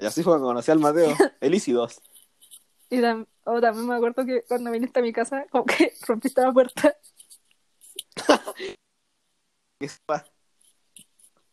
Y 0.01 0.07
así 0.07 0.23
fue 0.23 0.33
cuando 0.33 0.49
conocí 0.49 0.71
al 0.71 0.81
Mateo, 0.81 1.17
el 1.41 1.55
Easy 1.55 1.73
2. 1.73 2.01
Y 2.91 2.99
tam- 2.99 3.27
oh, 3.45 3.61
también 3.61 3.87
me 3.87 3.95
acuerdo 3.95 4.25
que 4.27 4.45
cuando 4.47 4.71
viniste 4.71 5.01
a 5.01 5.03
mi 5.03 5.13
casa, 5.13 5.47
como 5.51 5.65
que 5.65 5.95
rompiste 6.07 6.41
la 6.43 6.53
puerta. 6.53 6.95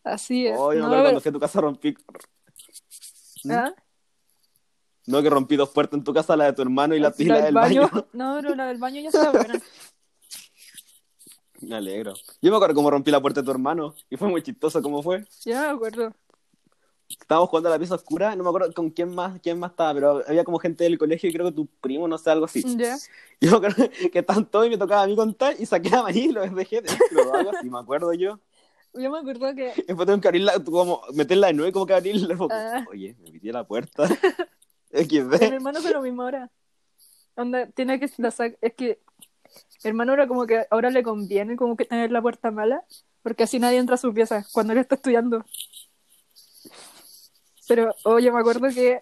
Así 0.04 0.48
es. 0.48 0.58
Oh, 0.58 0.74
yo 0.74 0.80
me 0.80 0.82
no, 0.82 0.86
acuerdo 0.88 1.04
cuando 1.04 1.22
fui 1.22 1.30
a 1.30 1.34
tu 1.34 1.40
casa 1.40 1.62
rompí. 1.62 1.96
¿Ah? 3.50 3.74
No, 5.08 5.22
que 5.22 5.30
rompí 5.30 5.56
dos 5.56 5.70
puertas 5.70 5.98
en 5.98 6.04
tu 6.04 6.14
casa, 6.14 6.36
la 6.36 6.46
de 6.46 6.54
tu 6.54 6.62
hermano 6.62 6.96
y 6.96 7.00
la, 7.00 7.14
y 7.18 7.26
La 7.26 7.46
del 7.46 7.54
baño. 7.54 7.90
No, 8.14 8.40
pero 8.42 8.56
la 8.56 8.68
del 8.68 8.78
baño 8.78 9.02
ya 9.02 9.10
está 9.10 9.32
buena. 9.32 9.62
Me 11.70 11.76
alegro. 11.76 12.14
Yo 12.42 12.52
me 12.52 12.58
acuerdo 12.58 12.76
cómo 12.76 12.90
rompí 12.92 13.12
la 13.12 13.22
puerta 13.22 13.42
de 13.42 13.46
tu 13.46 13.52
hermano 13.52 13.96
y 14.10 14.18
fue 14.18 14.28
muy 14.28 14.42
chistoso 14.42 14.82
cómo 14.82 15.02
fue. 15.02 15.20
No 15.46 15.62
me 15.62 15.68
acuerdo. 15.68 16.14
Estábamos 17.08 17.50
jugando 17.50 17.70
a 17.70 17.74
la 17.74 17.78
pieza 17.78 17.96
oscura, 17.96 18.36
no 18.36 18.44
me 18.44 18.50
acuerdo 18.50 18.74
con 18.74 18.90
quién 18.90 19.14
más, 19.14 19.40
quién 19.40 19.60
más 19.60 19.72
estaba, 19.72 19.94
pero 19.94 20.24
había 20.28 20.44
como 20.44 20.58
gente 20.58 20.84
del 20.84 20.98
colegio 20.98 21.30
y 21.30 21.34
creo 21.34 21.46
que 21.46 21.52
tu 21.52 21.68
primo, 21.68 22.08
no 22.08 22.18
sé, 22.18 22.32
algo 22.32 22.46
así. 22.46 22.64
Ya. 22.78 22.98
Yo 23.42 23.52
me 23.52 23.58
acuerdo 23.58 23.90
que 24.12 24.20
estaban 24.20 24.46
todos 24.50 24.66
y 24.66 24.70
me 24.72 24.78
tocaba 24.78 25.04
a 25.04 25.08
mí 25.08 25.16
contar 25.16 25.56
y 25.60 25.66
saqué 25.68 25.90
la 25.92 26.02
manilla 26.04 26.26
y 26.26 26.32
lo 26.32 26.56
dejé 26.56 26.82
dentro 26.82 27.30
o 27.30 27.34
algo 27.36 27.52
así, 27.56 27.70
me 27.70 27.80
acuerdo 27.80 28.14
yo. 28.14 28.40
Yo 28.94 29.12
me 29.12 29.20
acuerdo 29.20 29.54
que. 29.54 29.74
Después 29.88 30.06
tengo 30.08 30.22
que 30.22 30.28
abrirla, 30.30 30.64
como 30.64 31.02
meterla 31.14 31.48
de 31.48 31.54
nuevo 31.54 31.70
y 31.70 31.72
como 31.74 31.86
que 31.86 31.94
abrirla. 31.94 32.38
como, 32.38 32.50
Ah. 32.52 32.86
Oye, 32.90 33.16
me 33.22 33.32
metí 33.32 33.50
a 33.50 33.54
la 33.54 33.68
puerta. 33.68 34.08
Mi 34.92 35.04
XD. 35.04 35.44
hermano 35.44 35.82
fue 35.82 35.92
lo 35.92 36.02
mismo 36.02 36.24
ahora. 36.24 36.50
Onda, 37.36 37.68
tiene 37.68 38.00
que. 38.00 38.10
la 38.18 38.34
Es 38.62 38.74
que. 38.74 39.00
Hermano 39.84 40.14
era 40.14 40.28
como 40.28 40.46
que 40.46 40.66
ahora 40.72 40.90
le 40.90 41.04
conviene 41.04 41.56
como 41.56 41.76
que 41.76 41.86
tener 41.86 42.12
la 42.12 42.22
puerta 42.22 42.52
mala, 42.52 42.84
porque 43.22 43.44
así 43.44 43.60
nadie 43.60 43.78
entra 43.78 43.96
a 43.96 43.98
su 43.98 44.14
pieza 44.14 44.46
cuando 44.52 44.74
él 44.74 44.80
está 44.80 44.96
estudiando. 44.96 45.46
Pero, 47.68 47.96
oye, 48.04 48.32
me 48.32 48.40
acuerdo 48.40 48.68
que 48.70 49.02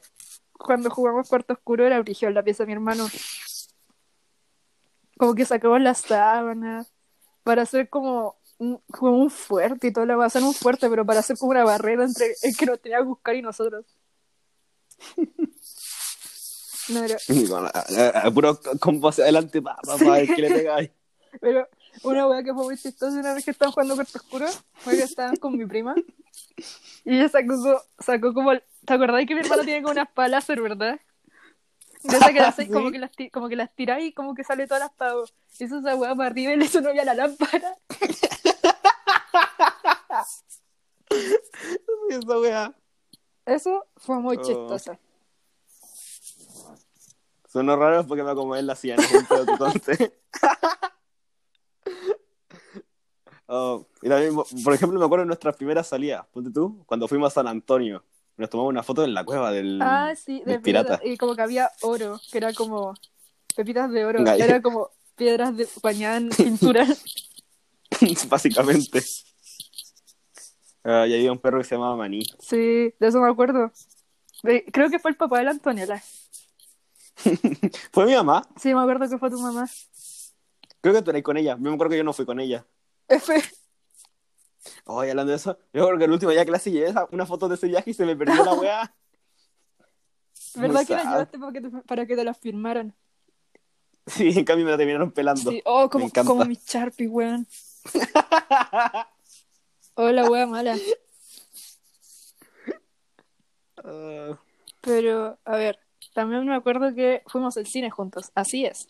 cuando 0.53 0.89
jugamos 0.89 1.29
cuarto 1.29 1.53
oscuro 1.53 1.85
era 1.85 1.99
brillo 2.01 2.27
en 2.27 2.33
la 2.33 2.43
pieza 2.43 2.63
de 2.63 2.67
mi 2.67 2.73
hermano. 2.73 3.07
Como 5.17 5.35
que 5.35 5.45
sacamos 5.45 5.81
las 5.81 5.99
sábanas 5.99 6.91
para 7.43 7.63
hacer 7.63 7.89
como 7.89 8.37
un, 8.57 8.81
como 8.91 9.17
un 9.17 9.29
fuerte 9.29 9.87
y 9.87 9.93
todo 9.93 10.05
lo 10.05 10.17
va 10.17 10.25
a 10.25 10.27
hacer 10.27 10.43
un 10.43 10.53
fuerte, 10.53 10.89
pero 10.89 11.05
para 11.05 11.19
hacer 11.19 11.37
como 11.37 11.51
una 11.51 11.63
barrera 11.63 12.05
entre 12.05 12.33
el 12.41 12.57
que 12.57 12.65
nos 12.65 12.81
tenía 12.81 12.99
que 12.99 13.03
buscar 13.03 13.35
y 13.35 13.41
nosotros. 13.41 13.85
No, 16.89 17.01
pero, 17.01 17.17
Y 17.29 17.47
con 17.47 17.63
la- 17.63 17.69
a- 17.69 18.27
a- 18.27 18.31
puro 18.31 18.59
combo 18.79 19.09
hacia 19.09 19.23
adelante, 19.25 19.61
pa, 19.61 19.75
pa, 19.83 19.97
pa, 19.97 20.11
ver 20.11 20.27
qué 20.27 20.41
le 20.41 20.49
pegáis. 20.51 20.91
pero 21.41 21.67
una 22.03 22.27
wea 22.27 22.43
que 22.43 22.53
fue 22.53 22.63
muy 22.63 22.77
chistosa 22.77 23.17
una 23.17 23.33
vez 23.33 23.45
que 23.45 23.51
estaban 23.51 23.71
jugando 23.71 23.95
cuarto 23.95 24.17
oscuro 24.17 24.47
fue 24.75 24.97
que 24.97 25.03
estaban 25.03 25.35
con 25.37 25.57
mi 25.57 25.65
prima 25.65 25.95
y 27.05 27.15
ella 27.17 27.29
sacó, 27.29 27.81
sacó 27.99 28.33
como, 28.33 28.51
¿te 28.85 28.93
acordás 28.93 29.25
que 29.25 29.35
mi 29.35 29.41
hermano 29.41 29.63
tiene 29.63 29.81
como 29.81 29.91
unas 29.93 30.09
palas, 30.11 30.47
verdad? 30.47 30.99
De 32.03 32.17
esas 32.17 32.31
que 32.31 32.39
las, 32.39 32.55
Sí. 32.57 32.67
como 32.67 32.91
que 32.91 32.99
las, 32.99 33.11
como 33.31 33.47
que 33.49 33.55
las 33.55 33.73
tiráis 33.75 34.07
y 34.09 34.13
como 34.13 34.33
que 34.35 34.43
sale 34.43 34.67
todas 34.67 34.81
las 34.83 34.91
pavos. 34.93 35.33
Hizo 35.59 35.79
esa 35.79 35.95
weá 35.95 36.13
para 36.15 36.29
arriba 36.29 36.53
y 36.53 36.57
le 36.57 36.67
sonó 36.67 36.93
ya 36.93 37.05
la 37.05 37.13
lámpara. 37.13 37.75
Esa 42.09 42.39
wea. 42.39 42.73
Eso 43.45 43.85
fue 43.97 44.19
muy 44.19 44.37
Oh. 44.37 44.41
chistoso. 44.41 44.97
Sonó 47.53 47.75
raro 47.75 48.03
porque 48.07 48.23
me 48.23 48.31
acomodé 48.31 48.61
en 48.61 48.67
la 48.67 48.75
silla, 48.75 48.95
no 48.95 49.37
entonces. 49.39 50.11
Oh, 53.45 53.85
y 54.01 54.07
también, 54.07 54.33
por 54.63 54.73
ejemplo, 54.73 54.97
me 54.97 55.05
acuerdo 55.05 55.23
de 55.23 55.27
nuestras 55.27 55.55
primeras 55.57 55.85
salidas. 55.85 56.25
Ponte 56.31 56.49
tú, 56.49 56.81
cuando 56.87 57.07
fuimos 57.07 57.31
a 57.31 57.35
San 57.35 57.47
Antonio. 57.47 58.03
Nos 58.37 58.49
tomamos 58.49 58.71
una 58.71 58.81
foto 58.81 59.03
en 59.03 59.13
la 59.13 59.23
cueva 59.25 59.51
del, 59.51 59.79
Ah, 59.81 60.13
sí, 60.15 60.39
de 60.45 60.53
del 60.53 60.61
pirata. 60.61 60.99
Y 61.03 61.17
como 61.17 61.35
que 61.35 61.41
había 61.43 61.69
oro, 61.81 62.19
que 62.31 62.37
era 62.39 62.53
como 62.53 62.95
pepitas 63.55 63.91
de 63.91 64.05
oro. 64.05 64.23
Gallo. 64.23 64.43
Era 64.43 64.61
como 64.61 64.89
piedras 65.15 65.55
de 65.55 65.67
bañadas 65.83 66.21
en 66.21 66.29
pintura. 66.29 66.87
Básicamente. 68.29 69.03
Ah, 70.83 71.05
y 71.05 71.13
había 71.13 71.31
un 71.31 71.37
perro 71.37 71.59
que 71.59 71.65
se 71.65 71.75
llamaba 71.75 71.97
Maní. 71.97 72.23
Sí, 72.39 72.57
de 72.57 73.07
eso 73.07 73.19
me 73.19 73.29
acuerdo. 73.29 73.71
Creo 74.41 74.89
que 74.89 74.99
fue 74.99 75.11
el 75.11 75.17
papá 75.17 75.39
de 75.39 75.43
la 75.43 75.51
Antonella. 75.51 76.01
Fue 77.91 78.05
mi 78.05 78.13
mamá. 78.13 78.47
Sí, 78.57 78.73
me 78.73 78.81
acuerdo 78.81 79.09
que 79.09 79.17
fue 79.17 79.29
tu 79.29 79.39
mamá. 79.39 79.69
Creo 80.81 80.93
que 80.93 81.01
tú 81.01 81.11
eras 81.11 81.23
con 81.23 81.37
ella. 81.37 81.55
Yo 81.55 81.69
me 81.69 81.73
acuerdo 81.73 81.91
que 81.91 81.97
yo 81.97 82.03
no 82.03 82.13
fui 82.13 82.25
con 82.25 82.39
ella. 82.39 82.65
F. 83.07 83.41
Oye, 84.85 85.11
hablando 85.11 85.31
de 85.31 85.37
eso, 85.37 85.57
yo 85.73 85.85
creo 85.87 85.97
que 85.97 86.05
el 86.05 86.11
último 86.11 86.31
día 86.31 86.41
de 86.41 86.45
clase 86.45 86.71
llevé 86.71 86.93
una 87.11 87.25
foto 87.25 87.47
de 87.47 87.55
ese 87.55 87.67
viaje 87.67 87.91
y 87.91 87.93
se 87.93 88.05
me 88.05 88.15
perdió 88.15 88.43
la 88.43 88.53
weá. 88.53 88.95
¿Verdad 90.55 90.75
Muy 90.75 90.85
que 90.85 90.95
la 90.95 91.03
llevaste 91.03 91.39
para 91.39 91.51
que 91.51 91.61
te, 91.61 91.69
para 91.69 92.05
que 92.05 92.15
te 92.15 92.23
las 92.23 92.37
firmaran? 92.37 92.95
Sí, 94.05 94.37
en 94.37 94.45
cambio 94.45 94.65
me 94.65 94.71
la 94.71 94.77
terminaron 94.77 95.11
pelando. 95.11 95.49
Sí, 95.49 95.61
oh, 95.65 95.89
como, 95.89 96.09
como 96.11 96.45
mi 96.45 96.59
Sharpie, 96.65 97.07
weón. 97.07 97.47
Oh, 99.95 100.09
la 100.11 100.29
wea 100.29 100.47
mala. 100.47 100.75
Ah, 103.85 104.39
Pero, 104.79 105.37
a 105.43 105.57
ver, 105.57 105.77
también 106.13 106.45
me 106.45 106.55
acuerdo 106.55 106.93
que 106.93 107.23
fuimos 107.27 107.57
al 107.57 107.65
cine 107.65 107.89
juntos. 107.89 108.31
Así 108.35 108.65
es. 108.65 108.87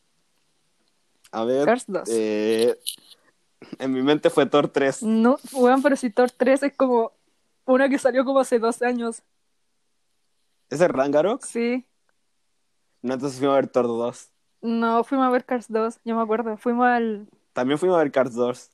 a 1.32 1.44
ver. 1.46 1.66
Cars 1.66 1.86
2. 1.88 2.10
eh, 2.12 2.78
en 3.80 3.92
mi 3.94 4.02
mente 4.02 4.30
fue 4.30 4.46
Thor 4.46 4.68
3. 4.68 5.04
No, 5.04 5.38
weón, 5.54 5.82
pero 5.82 5.96
si 5.96 6.10
Thor 6.10 6.30
3 6.32 6.64
es 6.64 6.76
como 6.76 7.12
una 7.66 7.88
que 7.90 7.98
salió 7.98 8.26
como 8.26 8.40
hace 8.42 8.60
dos 8.60 8.82
años. 8.82 9.22
¿Ese 10.70 10.86
es 10.86 10.92
Rangarok? 10.92 11.44
Sí. 11.44 11.86
No, 13.02 13.14
entonces 13.14 13.40
fuimos 13.40 13.54
a 13.54 13.62
ver 13.62 13.68
Thor 13.68 13.88
2. 13.88 14.30
No, 14.62 15.04
fuimos 15.04 15.28
a 15.28 15.30
ver 15.30 15.46
Cars 15.46 15.66
2, 15.70 16.00
yo 16.06 16.16
me 16.16 16.22
acuerdo. 16.22 16.58
Fuimos 16.58 16.86
al. 16.88 17.28
También 17.54 17.78
fuimos 17.78 17.96
a 17.98 18.00
ver 18.04 18.12
Cars 18.12 18.34
2. 18.34 18.70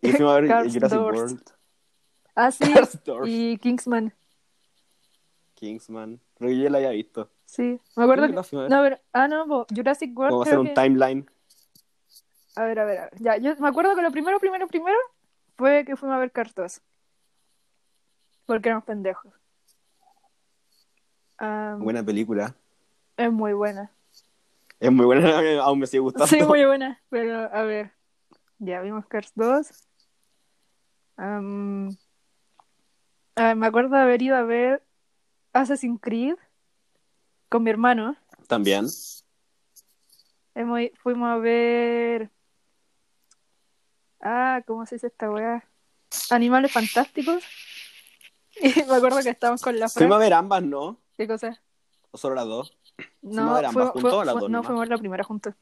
Y 0.00 0.12
fuimos 0.12 0.32
a 0.32 0.40
ver 0.40 0.48
Cars 0.48 0.72
Jurassic 0.72 0.98
2. 0.98 1.14
World. 1.16 1.42
Ah, 2.34 2.50
sí. 2.50 2.64
Cars 2.74 2.98
2. 3.04 3.28
Y 3.28 3.58
Kingsman. 3.58 4.12
Kingsman. 5.54 6.20
Creo 6.36 6.50
que 6.50 6.56
yo 6.56 6.62
ya 6.64 6.70
la 6.70 6.78
había 6.78 6.90
visto. 6.90 7.30
Sí. 7.44 7.80
Me 7.96 8.04
acuerdo 8.04 8.26
que. 8.28 8.56
a. 8.56 8.68
No, 8.68 8.76
a 8.76 8.82
ver. 8.82 9.02
Ah, 9.12 9.28
no, 9.28 9.46
po, 9.46 9.66
Jurassic 9.74 10.16
World. 10.16 10.30
Como 10.30 10.42
hacer 10.42 10.52
creo 10.52 10.60
un 10.62 10.66
que- 10.68 10.74
timeline. 10.74 11.30
A 12.56 12.64
ver, 12.64 12.78
a 12.78 12.84
ver, 12.84 12.98
a 12.98 13.02
ver. 13.04 13.10
Ya, 13.20 13.36
yo 13.36 13.56
me 13.56 13.68
acuerdo 13.68 13.94
que 13.96 14.02
lo 14.02 14.10
primero, 14.12 14.38
primero, 14.38 14.66
primero 14.68 14.96
fue 15.56 15.84
que 15.84 15.96
fuimos 15.96 16.16
a 16.16 16.20
ver 16.20 16.30
Cars 16.32 16.54
2. 16.54 16.80
Porque 18.46 18.68
éramos 18.68 18.84
pendejos. 18.84 19.32
Buena 21.78 22.02
película. 22.04 22.54
Es 23.16 23.30
muy 23.32 23.52
buena. 23.52 23.90
Es 24.80 24.90
muy 24.92 25.04
buena, 25.06 25.28
aún 25.64 25.78
me 25.80 25.86
sigue 25.86 26.00
gustando. 26.00 26.26
Sí, 26.26 26.42
muy 26.42 26.64
buena. 26.64 27.00
Pero, 27.10 27.38
a 27.52 27.62
ver. 27.62 27.92
Ya 28.58 28.80
vimos 28.80 29.06
Cars 29.06 29.32
2. 29.34 29.68
Am, 31.16 31.90
ah, 33.36 33.54
me 33.54 33.66
acuerdo 33.66 33.96
de 33.96 34.02
haber 34.02 34.22
ido 34.22 34.36
a 34.36 34.42
ver 34.42 34.82
Assassin's 35.52 36.00
Creed 36.00 36.36
con 37.54 37.62
mi 37.62 37.70
hermano. 37.70 38.16
También. 38.48 38.86
Hemos, 40.56 40.80
fuimos 41.00 41.28
a 41.30 41.36
ver. 41.36 42.28
Ah, 44.20 44.60
¿cómo 44.66 44.84
se 44.86 44.96
dice 44.96 45.06
esta 45.06 45.30
weá? 45.30 45.64
Animales 46.30 46.72
fantásticos. 46.72 47.44
Y 48.60 48.68
me 48.88 48.94
acuerdo 48.94 49.20
que 49.20 49.30
estábamos 49.30 49.62
con 49.62 49.78
la 49.78 49.88
Fran. 49.88 50.02
Fuimos 50.08 50.16
a 50.16 50.18
ver 50.18 50.32
ambas, 50.32 50.62
¿no? 50.64 51.00
¿Qué 51.16 51.26
cosa? 51.28 51.60
¿O 52.12 52.18
solo 52.18 52.34
las 52.36 52.46
dos? 52.46 52.76
No, 53.22 53.50
a 53.50 53.54
ver 53.56 53.64
ambas 53.66 53.84
fue- 53.92 53.92
juntos 54.02 54.14
o 54.14 54.24
las 54.24 54.34
dos 54.34 54.50
no 54.50 54.62
fuimos 54.64 54.88
la 54.88 54.96
primera 54.98 55.22
juntos. 55.24 55.54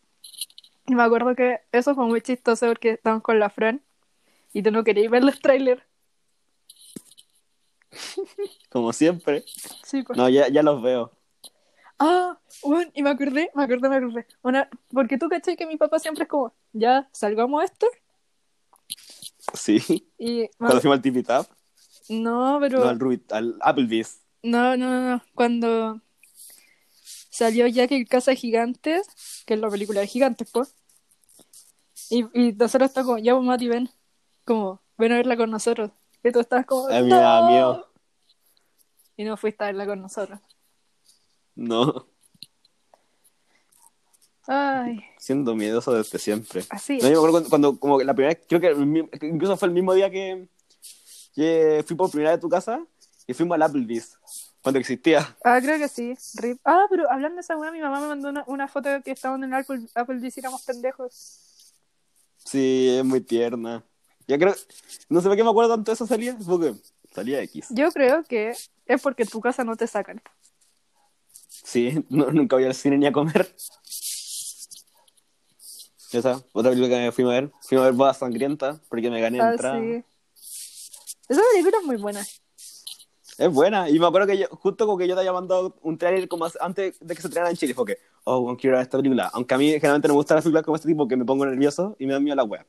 Y 0.86 0.94
me 0.94 1.02
acuerdo 1.02 1.34
que 1.34 1.60
eso 1.72 1.94
fue 1.94 2.04
muy 2.06 2.20
chistoso 2.22 2.66
porque 2.68 2.90
estábamos 2.92 3.22
con 3.22 3.38
la 3.38 3.48
Fran 3.50 3.82
y 4.52 4.62
tú 4.62 4.70
no 4.70 4.82
querías 4.84 5.10
ver 5.10 5.24
los 5.24 5.40
trailers. 5.40 5.82
Como 8.70 8.92
siempre. 8.94 9.44
Sí, 9.84 10.02
pues. 10.02 10.16
No, 10.18 10.28
ya, 10.28 10.48
ya 10.48 10.62
los 10.62 10.82
veo. 10.82 11.12
Ah, 11.98 12.38
bueno, 12.62 12.90
y 12.94 13.02
me 13.02 13.10
acordé, 13.10 13.50
me 13.54 13.62
acordé, 13.64 13.88
me 13.88 13.96
acordé. 13.96 14.26
Una, 14.42 14.68
porque 14.92 15.18
tú 15.18 15.28
caché 15.28 15.56
que 15.56 15.66
mi 15.66 15.76
papá 15.76 15.98
siempre 15.98 16.24
es 16.24 16.28
como, 16.28 16.52
ya, 16.72 17.08
salgamos 17.12 17.62
a 17.62 17.64
esto. 17.64 17.86
Sí. 19.54 20.08
Y 20.18 20.48
Cuando 20.58 20.80
fuimos 20.80 20.96
al 20.96 21.02
Tipi 21.02 21.22
Tap. 21.22 21.46
no, 22.08 22.58
pero 22.60 22.80
No, 22.80 22.88
al, 22.88 23.22
al 23.30 23.56
Applebee's. 23.60 24.20
no, 24.42 24.76
no, 24.76 24.88
no, 24.90 25.10
no. 25.16 25.22
Cuando 25.34 26.00
salió 27.30 27.66
Jack 27.66 27.92
el 27.92 28.08
Casa 28.08 28.34
Gigantes, 28.34 29.06
que 29.46 29.54
es 29.54 29.60
la 29.60 29.68
película 29.70 30.00
de 30.00 30.06
gigantes, 30.06 30.50
pues. 30.52 30.74
Y, 32.10 32.24
y 32.38 32.52
nosotros 32.52 32.90
estamos 32.90 33.06
como, 33.06 33.18
ya, 33.18 33.34
pues, 33.34 33.44
Mati, 33.46 33.68
ven. 33.68 33.90
Como, 34.44 34.80
ven 34.98 35.12
a 35.12 35.16
verla 35.16 35.36
con 35.36 35.50
nosotros. 35.50 35.90
Y 36.24 36.30
tú 36.32 36.40
estabas 36.40 36.66
como, 36.66 36.88
A 36.88 37.00
mí 37.00 37.04
me 37.04 37.16
da 37.16 37.40
"No". 37.40 37.48
miedo. 37.48 37.88
Y 39.16 39.24
no 39.24 39.36
fuiste 39.36 39.62
a 39.64 39.68
verla 39.68 39.86
con 39.86 40.00
nosotros. 40.02 40.40
No. 41.54 42.06
Ay, 44.46 45.00
Siendo 45.18 45.54
miedoso 45.54 45.92
desde 45.94 46.18
siempre. 46.18 46.64
así 46.70 46.98
No, 46.98 47.04
yo 47.08 47.10
me 47.10 47.16
acuerdo 47.28 47.32
cuando, 47.32 47.48
cuando- 47.50 47.78
como 47.80 47.98
que 47.98 48.04
la 48.04 48.14
primera 48.14 48.34
vez, 48.34 48.44
creo 48.48 48.60
que 48.60 49.26
incluso 49.26 49.56
fue 49.56 49.68
el 49.68 49.74
mismo 49.74 49.94
día 49.94 50.10
que, 50.10 50.48
que 51.34 51.84
fui 51.86 51.96
por 51.96 52.10
primera 52.10 52.30
vez 52.30 52.38
a 52.38 52.40
tu 52.40 52.48
casa 52.48 52.84
y 53.26 53.34
fuimos 53.34 53.54
al 53.54 53.62
Applebee's, 53.62 54.18
cuando 54.60 54.80
existía. 54.80 55.36
Ah, 55.44 55.60
creo 55.62 55.78
que 55.78 55.86
sí. 55.88 56.14
Rip. 56.34 56.58
Ah, 56.64 56.86
pero 56.90 57.08
hablando 57.10 57.36
de 57.36 57.42
esa 57.42 57.56
weá, 57.56 57.70
mi 57.70 57.80
mamá 57.80 58.00
me 58.00 58.08
mandó 58.08 58.30
una, 58.30 58.44
una 58.48 58.66
foto 58.66 58.88
de 58.88 59.02
que 59.02 59.12
estaban 59.12 59.44
en 59.44 59.54
el 59.54 59.60
Apple, 59.60 59.86
Apple 59.94 60.18
y 60.20 60.38
éramos 60.38 60.62
pendejos. 60.64 61.72
Sí, 62.44 62.96
es 62.98 63.04
muy 63.04 63.20
tierna. 63.20 63.84
Ya 64.26 64.38
creo, 64.38 64.54
no 65.08 65.20
sé 65.20 65.28
por 65.28 65.36
qué 65.36 65.44
me 65.44 65.50
acuerdo 65.50 65.74
tanto 65.74 65.92
de 65.92 65.94
esa 65.94 66.06
salida, 66.06 66.36
porque 66.44 66.74
salía 67.14 67.40
X. 67.42 67.68
Yo 67.70 67.92
creo 67.92 68.24
que 68.24 68.54
es 68.86 69.00
porque 69.02 69.22
en 69.22 69.28
tu 69.28 69.40
casa 69.40 69.62
no 69.62 69.76
te 69.76 69.86
sacan. 69.86 70.20
Sí, 71.62 72.04
no- 72.10 72.30
nunca 72.30 72.56
voy 72.56 72.64
al 72.64 72.74
cine 72.74 72.98
ni 72.98 73.06
a 73.06 73.12
comer. 73.12 73.54
Esa, 76.12 76.42
otra 76.52 76.70
película 76.72 76.98
que 76.98 77.12
fuimos 77.12 77.32
a 77.32 77.40
ver, 77.40 77.50
fuimos 77.62 77.84
a 77.84 77.88
ver 77.88 77.94
Boda 77.96 78.12
Sangrienta, 78.12 78.78
porque 78.90 79.10
me 79.10 79.20
gané 79.20 79.40
Ah, 79.40 79.52
entrada. 79.52 79.78
sí. 79.80 80.04
Esa 81.28 81.40
película 81.52 81.78
es 81.80 81.86
muy 81.86 81.96
buena. 81.96 82.20
Es 83.38 83.50
buena, 83.50 83.88
y 83.88 83.98
me 83.98 84.06
acuerdo 84.06 84.26
que 84.26 84.36
yo, 84.36 84.46
justo 84.50 84.84
como 84.84 84.98
que 84.98 85.08
yo 85.08 85.14
te 85.14 85.20
había 85.20 85.32
mandado 85.32 85.74
un 85.80 85.96
trailer 85.96 86.28
como 86.28 86.46
antes 86.60 86.98
de 87.00 87.14
que 87.14 87.22
se 87.22 87.28
estrenara 87.28 87.50
en 87.50 87.56
Chile, 87.56 87.72
fue 87.72 87.86
que, 87.86 87.96
oh, 88.24 88.54
quiero 88.58 88.76
ver 88.76 88.82
esta 88.82 88.98
película. 88.98 89.30
Aunque 89.32 89.54
a 89.54 89.58
mí 89.58 89.70
generalmente 89.70 90.08
no 90.08 90.14
me 90.14 90.18
gustan 90.18 90.34
las 90.36 90.44
películas 90.44 90.64
como 90.64 90.76
este 90.76 90.88
tipo, 90.88 91.08
que 91.08 91.16
me 91.16 91.24
pongo 91.24 91.46
nervioso 91.46 91.96
y 91.98 92.06
me 92.06 92.12
dan 92.12 92.22
miedo 92.22 92.36
la 92.36 92.44
wea. 92.44 92.66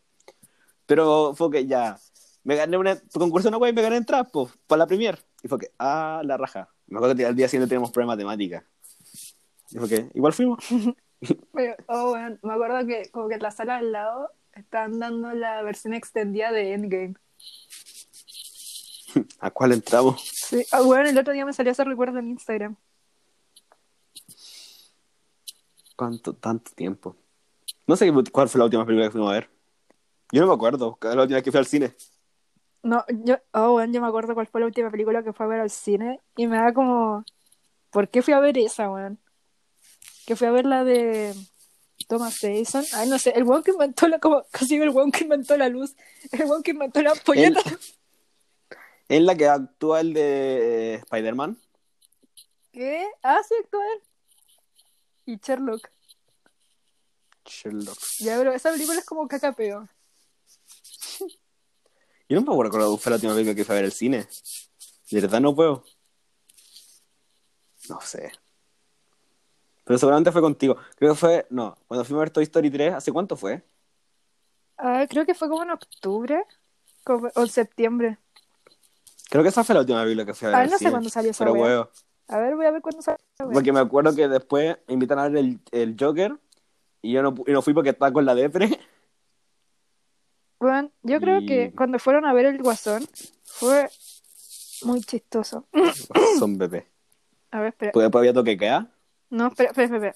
Pero 0.86 1.34
fue 1.36 1.52
que 1.52 1.66
ya, 1.68 2.00
me 2.46 2.56
gané 2.56 2.78
una, 2.78 2.98
concursé 3.14 3.50
una 3.50 3.58
wea 3.58 3.72
y 3.72 3.74
me 3.76 3.82
gané 3.82 3.98
entrada, 3.98 4.24
pues, 4.24 4.54
para 4.68 4.80
la 4.80 4.88
premier. 4.88 5.20
Y 5.44 5.50
fue 5.50 5.60
que, 5.60 5.72
ah, 5.80 6.22
la 6.24 6.38
raja. 6.38 6.70
Me 6.88 6.98
acuerdo 6.98 7.16
que 7.18 7.26
al 7.26 7.36
día 7.36 7.50
siguiente 7.50 7.68
tenemos 7.70 7.92
prueba 7.92 8.16
de 8.16 8.24
matemática. 8.24 8.66
Y 9.74 9.80
fue 9.80 9.90
que, 9.90 10.10
igual 10.14 10.34
fuimos. 10.34 10.64
Pero, 11.54 11.76
oh, 11.88 12.10
bueno, 12.10 12.38
me 12.42 12.54
acuerdo 12.54 12.86
que 12.86 13.10
como 13.12 13.28
que 13.28 13.36
en 13.36 13.42
la 13.42 13.52
sala 13.52 13.78
al 13.78 13.92
lado 13.92 14.30
estaban 14.54 15.00
dando 15.00 15.32
la 15.34 15.62
versión 15.64 15.94
extendida 15.94 16.52
de 16.52 16.74
Endgame. 16.74 17.16
¿A 19.40 19.50
cuál 19.52 19.72
entramos? 19.72 20.22
Sí. 20.22 20.66
Ah, 20.72 20.82
bueno, 20.82 21.10
el 21.10 21.18
otro 21.18 21.34
día 21.34 21.46
me 21.46 21.54
salió 21.54 21.72
ese 21.72 21.84
recuerdo 21.84 22.20
en 22.20 22.30
Instagram. 22.30 22.76
¿Cuánto, 25.96 26.34
tanto 26.34 26.72
tiempo? 26.76 27.16
No 27.88 27.96
sé 27.96 28.12
cuál 28.32 28.50
fue 28.50 28.60
la 28.60 28.66
última 28.66 28.86
película 28.86 29.08
que 29.08 29.12
fuimos 29.12 29.32
a 29.32 29.34
ver. 29.34 29.50
Yo 30.32 30.42
no 30.42 30.48
me 30.48 30.54
acuerdo, 30.54 30.98
la 31.02 31.22
última 31.22 31.36
vez 31.36 31.44
que 31.44 31.52
fui 31.52 31.60
al 31.60 31.66
cine. 31.66 31.96
No, 32.82 33.06
yo, 33.08 33.38
oh, 33.54 33.74
bueno, 33.74 33.94
yo 33.94 34.02
me 34.02 34.08
acuerdo 34.08 34.34
cuál 34.34 34.48
fue 34.48 34.62
la 34.62 34.68
última 34.68 34.90
película 34.90 35.24
que 35.24 35.32
fue 35.32 35.46
a 35.46 35.50
ver 35.50 35.60
al 35.62 35.70
cine 35.70 36.20
y 36.36 36.48
me 36.48 36.58
da 36.58 36.74
como, 36.74 37.24
¿por 37.92 38.10
qué 38.10 38.22
fui 38.22 38.34
a 38.34 38.40
ver 38.40 38.58
esa, 38.58 38.90
weón? 38.90 39.20
Que 40.26 40.36
fui 40.36 40.48
a 40.48 40.52
ver 40.52 40.66
la 40.66 40.84
de 40.84 41.34
Thomas 42.08 42.44
Edison. 42.44 42.86
Ay, 42.94 43.10
no 43.10 43.20
sé, 43.20 43.32
el 43.32 43.44
weón 43.44 43.64
que 43.64 43.72
inventó 43.72 44.08
la, 44.08 44.20
como, 44.20 44.46
casi 44.52 44.76
el 44.76 44.90
weón 44.90 45.12
que 45.12 45.24
inventó 45.24 45.58
la 45.58 45.70
luz, 45.70 45.96
el 46.32 46.46
weón 46.46 46.64
que 46.64 46.72
inventó 46.72 47.02
la 47.02 47.12
ampolleta. 47.12 47.62
Es 49.10 49.22
la 49.22 49.36
que 49.36 49.48
actúa 49.48 50.00
el 50.00 50.14
de 50.14 50.94
eh, 50.94 50.96
Spider-Man. 50.96 51.58
¿Qué? 52.72 53.06
Ah, 53.22 53.42
sí, 53.48 53.54
actúa 53.64 53.84
él. 53.94 54.02
Y 55.26 55.38
Sherlock. 55.38 55.90
Sherlock. 57.46 58.00
Ya, 58.20 58.38
pero 58.38 58.54
esa 58.54 58.72
película 58.72 59.00
es 59.00 59.06
como 59.06 59.28
caca 59.28 59.52
peor. 59.52 59.90
Yo 62.30 62.40
no 62.40 62.42
me 62.42 62.52
acuerdo 62.54 62.72
cuál 62.72 62.98
fue 62.98 63.10
la 63.12 63.16
última 63.18 63.34
película 63.34 63.56
que 63.56 63.66
fui 63.66 63.74
a 63.74 63.76
ver 63.76 63.86
al 63.86 63.92
cine. 63.92 64.28
De 65.12 65.22
verdad 65.22 65.42
no 65.42 65.54
puedo. 65.54 65.84
No 67.90 68.02
sé. 68.02 68.32
Pero 69.86 69.98
seguramente 70.00 70.32
fue 70.32 70.42
contigo. 70.42 70.78
Creo 70.96 71.14
que 71.14 71.20
fue. 71.20 71.46
No, 71.50 71.78
cuando 71.88 72.06
fuimos 72.06 72.20
a 72.22 72.24
ver 72.26 72.30
Toy 72.32 72.44
Story 72.44 72.70
3, 72.70 72.94
¿hace 72.94 73.12
cuánto 73.12 73.36
fue? 73.36 73.62
Ah, 74.78 75.06
creo 75.10 75.26
que 75.26 75.34
fue 75.36 75.50
como 75.50 75.64
en 75.64 75.72
octubre 75.72 76.44
como- 77.04 77.30
o 77.36 77.42
en 77.42 77.48
septiembre. 77.50 78.18
Creo 79.30 79.44
que 79.44 79.50
esa 79.50 79.64
fue 79.64 79.76
la 79.76 79.82
última 79.82 80.02
película 80.04 80.26
que 80.26 80.34
fui 80.34 80.48
a 80.48 80.52
ver. 80.52 80.60
Ah, 80.60 80.66
no 80.66 80.78
sé 80.78 80.90
cuándo 80.90 81.10
salió 81.10 81.32
esa 81.32 81.44
Pero 81.46 81.54
huevo. 81.60 81.90
A 82.30 82.38
ver, 82.40 82.56
voy 82.56 82.66
a 82.66 82.72
ver 82.72 82.82
cuándo 82.82 83.02
sale. 83.02 83.18
esa. 83.34 83.50
Porque 83.50 83.74
me 83.74 83.80
acuerdo 83.80 84.16
que 84.16 84.28
después 84.28 84.78
me 84.88 84.94
invitaron 84.94 85.26
a 85.26 85.30
ver 85.30 85.38
el, 85.38 85.60
el 85.72 85.96
Joker. 86.00 86.38
Y 87.02 87.12
yo 87.12 87.22
no, 87.22 87.36
y 87.46 87.52
no 87.52 87.62
fui 87.62 87.74
porque 87.74 87.90
estaba 87.90 88.14
con 88.14 88.26
la 88.26 88.34
depre. 88.36 88.80
Bueno, 90.60 90.92
yo 91.02 91.20
creo 91.20 91.40
Y- 91.40 91.46
que 91.46 91.74
cuando 91.76 92.00
fueron 92.00 92.26
a 92.26 92.32
ver 92.34 92.46
el 92.46 92.62
Guasón 92.62 93.06
fue 93.44 93.90
muy 94.84 95.02
chistoso. 95.02 95.68
Son 96.40 96.58
bebés. 96.58 96.86
A 97.52 97.60
ver, 97.60 97.70
espera. 97.70 97.92
Después 97.94 98.16
había 98.22 98.34
toque 98.34 98.58
queda. 98.58 98.90
No, 99.34 99.48
espera, 99.48 99.70
espera, 99.72 99.96
espera. 99.96 100.16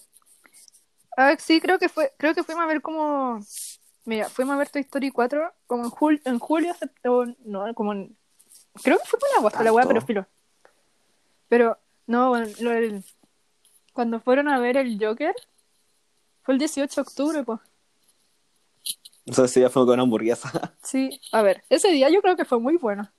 Ah, 1.17 1.35
sí, 1.39 1.59
creo 1.59 1.79
que 1.79 1.89
fue, 1.89 2.13
creo 2.17 2.35
que 2.35 2.43
fuimos 2.43 2.63
a 2.63 2.67
ver 2.67 2.81
como, 2.83 3.39
mira, 4.05 4.29
fuimos 4.29 4.53
a 4.53 4.57
ver 4.59 4.69
Toy 4.69 4.81
Story 4.81 5.09
4 5.09 5.51
como 5.65 5.85
en, 5.85 5.89
jul- 5.89 6.21
en 6.23 6.37
julio, 6.37 6.75
o 7.05 7.25
no, 7.43 7.73
como 7.73 7.93
en, 7.93 8.15
creo 8.83 8.99
que 8.99 9.05
fue 9.05 9.19
como 9.19 9.31
en 9.33 9.39
agosto 9.39 9.63
la 9.63 9.73
weá, 9.73 9.87
pero 9.87 10.01
filo. 10.01 10.27
Pero, 11.47 11.79
no, 12.05 12.29
bueno, 12.29 12.47
lo 12.59 12.69
del- 12.69 13.03
cuando 13.93 14.19
fueron 14.19 14.47
a 14.49 14.59
ver 14.59 14.77
el 14.77 15.03
Joker, 15.03 15.33
fue 16.43 16.53
el 16.53 16.59
18 16.59 17.01
de 17.01 17.01
octubre, 17.01 17.43
pues. 17.43 17.59
Entonces 19.25 19.51
ese 19.51 19.61
día 19.61 19.69
fuimos 19.71 19.87
con 19.87 19.93
una 19.95 20.03
hamburguesa. 20.03 20.51
Sí, 20.83 21.19
a 21.33 21.41
ver, 21.41 21.63
ese 21.69 21.89
día 21.89 22.09
yo 22.09 22.21
creo 22.21 22.37
que 22.37 22.45
fue 22.45 22.59
muy 22.59 22.77
bueno. 22.77 23.11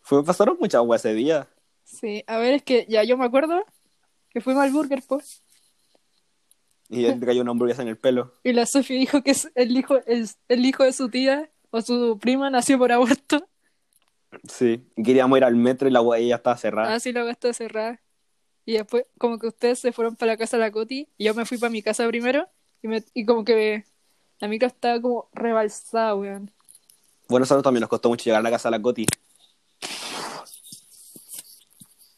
Fue, 0.00 0.24
pasaron 0.24 0.56
muchas 0.58 0.76
agua 0.78 0.96
ese 0.96 1.12
día. 1.12 1.46
Sí, 1.84 2.22
a 2.28 2.38
ver, 2.38 2.54
es 2.54 2.62
que 2.62 2.86
ya 2.88 3.02
yo 3.02 3.18
me 3.18 3.24
acuerdo 3.26 3.62
que 4.30 4.40
fuimos 4.40 4.62
al 4.62 4.70
Burger, 4.70 5.02
pues. 5.06 5.42
Y 6.88 7.04
él 7.04 7.20
cayó 7.24 7.42
una 7.42 7.52
hamburguesa 7.52 7.82
en 7.82 7.88
el 7.88 7.98
pelo. 7.98 8.34
Y 8.44 8.52
la 8.52 8.66
Sophie 8.66 8.98
dijo 8.98 9.22
que 9.22 9.30
es 9.30 9.50
el 9.54 9.76
hijo, 9.76 9.98
es 10.06 10.38
el 10.48 10.64
hijo 10.64 10.84
de 10.84 10.92
su 10.92 11.08
tía 11.08 11.50
o 11.70 11.80
su 11.80 12.18
prima 12.20 12.50
nació 12.50 12.78
por 12.78 12.90
aborto. 12.90 13.46
Sí. 14.48 14.84
Y 14.96 15.02
queríamos 15.02 15.36
ir 15.38 15.44
al 15.44 15.56
metro 15.56 15.88
y 15.88 15.92
la 15.92 16.00
agua 16.00 16.18
ya 16.18 16.36
estaba 16.36 16.56
cerrada. 16.56 16.94
Ah, 16.94 17.00
sí, 17.00 17.12
la 17.12 17.24
gasta 17.24 17.52
cerrada. 17.52 18.00
Y 18.64 18.74
después, 18.74 19.04
como 19.18 19.38
que 19.38 19.48
ustedes 19.48 19.78
se 19.78 19.92
fueron 19.92 20.16
para 20.16 20.32
la 20.32 20.36
casa 20.36 20.56
de 20.56 20.62
la 20.62 20.70
Coti 20.70 21.08
y 21.16 21.24
yo 21.24 21.34
me 21.34 21.44
fui 21.44 21.58
para 21.58 21.70
mi 21.70 21.82
casa 21.82 22.06
primero 22.06 22.48
y, 22.82 22.88
me, 22.88 23.04
y 23.14 23.24
como 23.24 23.44
que 23.44 23.84
la 24.38 24.48
micro 24.48 24.68
estaba 24.68 25.00
como 25.00 25.28
rebalsada, 25.32 26.14
weón. 26.14 26.50
Bueno, 27.28 27.44
eso 27.44 27.60
también 27.62 27.80
nos 27.80 27.90
costó 27.90 28.08
mucho 28.08 28.24
llegar 28.24 28.40
a 28.40 28.42
la 28.42 28.50
casa 28.50 28.68
de 28.68 28.76
la 28.76 28.82
Coti. 28.82 29.06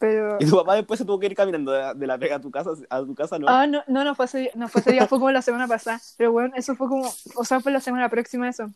Pero... 0.03 0.37
Y 0.41 0.47
tu 0.47 0.57
papá 0.57 0.75
después 0.75 0.99
se 0.99 1.05
tuvo 1.05 1.21
que 1.21 1.27
ir 1.27 1.37
caminando 1.37 1.71
de, 1.71 1.95
de 1.95 2.07
la 2.09 2.19
pega 2.19 2.35
a 2.35 2.41
tu 2.41 2.51
casa, 2.51 2.73
a 2.91 2.99
tu 3.03 3.15
casa, 3.15 3.39
¿no? 3.39 3.47
Ah, 3.49 3.69
no, 3.69 3.85
no, 3.87 4.03
no 4.03 4.17
fue 4.17 4.25
ese 4.25 4.39
día, 4.39 4.51
no 4.57 4.67
fue 4.67 4.81
ese 4.81 4.91
día, 4.91 5.07
fue 5.07 5.21
como 5.21 5.31
la 5.31 5.43
semana 5.43 5.69
pasada. 5.69 6.01
Pero 6.17 6.33
weón, 6.33 6.53
eso 6.57 6.75
fue 6.75 6.89
como, 6.89 7.09
o 7.37 7.45
sea, 7.45 7.61
fue 7.61 7.71
la 7.71 7.79
semana 7.79 8.09
próxima 8.09 8.49
eso. 8.49 8.69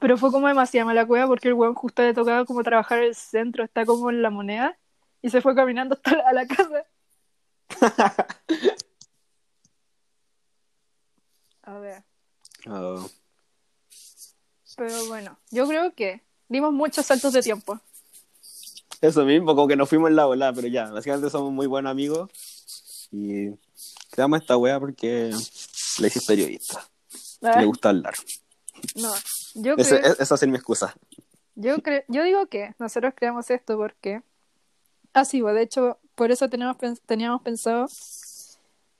Pero 0.00 0.16
fue 0.16 0.32
como 0.32 0.48
demasiado 0.48 0.86
mala 0.86 1.06
cueva 1.06 1.26
porque 1.26 1.48
el 1.48 1.54
weón 1.54 1.74
justo 1.74 2.00
le 2.00 2.14
tocaba 2.14 2.46
como 2.46 2.62
trabajar 2.62 3.00
el 3.00 3.14
centro, 3.14 3.64
está 3.64 3.84
como 3.84 4.08
en 4.08 4.22
la 4.22 4.30
moneda, 4.30 4.78
y 5.20 5.28
se 5.28 5.42
fue 5.42 5.54
caminando 5.54 5.94
hasta 5.96 6.16
la, 6.16 6.22
a 6.26 6.32
la 6.32 6.46
casa. 6.46 6.86
Oh. 12.68 13.08
Pero 14.76 15.06
bueno, 15.08 15.36
yo 15.50 15.66
creo 15.66 15.92
que 15.94 16.22
dimos 16.48 16.72
muchos 16.72 17.06
saltos 17.06 17.32
de 17.32 17.42
tiempo. 17.42 17.80
Eso 19.00 19.24
mismo, 19.24 19.54
como 19.54 19.68
que 19.68 19.76
nos 19.76 19.88
fuimos 19.88 20.10
en 20.10 20.16
la 20.16 20.24
bola, 20.26 20.52
pero 20.52 20.68
ya, 20.68 20.90
básicamente 20.90 21.30
somos 21.30 21.52
muy 21.52 21.66
buenos 21.66 21.90
amigos 21.90 22.30
y 23.12 23.50
creamos 24.10 24.40
esta 24.40 24.56
wea 24.56 24.80
porque 24.80 25.32
le 25.98 26.06
hice 26.06 26.20
periodista. 26.26 26.84
Ah, 27.42 27.60
Le 27.60 27.66
gusta 27.66 27.90
hablar. 27.90 28.14
No, 28.94 29.12
yo 29.54 29.74
Ese- 29.76 30.00
creo, 30.00 30.12
es- 30.12 30.20
esa 30.20 30.34
es 30.34 30.46
mi 30.48 30.56
excusa. 30.56 30.94
yo 31.54 31.78
creo, 31.82 32.02
yo 32.08 32.22
digo 32.24 32.46
que 32.46 32.74
nosotros 32.78 33.12
creamos 33.16 33.50
esto 33.50 33.76
porque, 33.76 34.22
ah 35.12 35.24
sí, 35.24 35.40
de 35.40 35.62
hecho, 35.62 35.98
por 36.14 36.30
eso 36.30 36.48
teníamos, 36.48 36.76
pens- 36.78 37.00
teníamos 37.06 37.42
pensado 37.42 37.86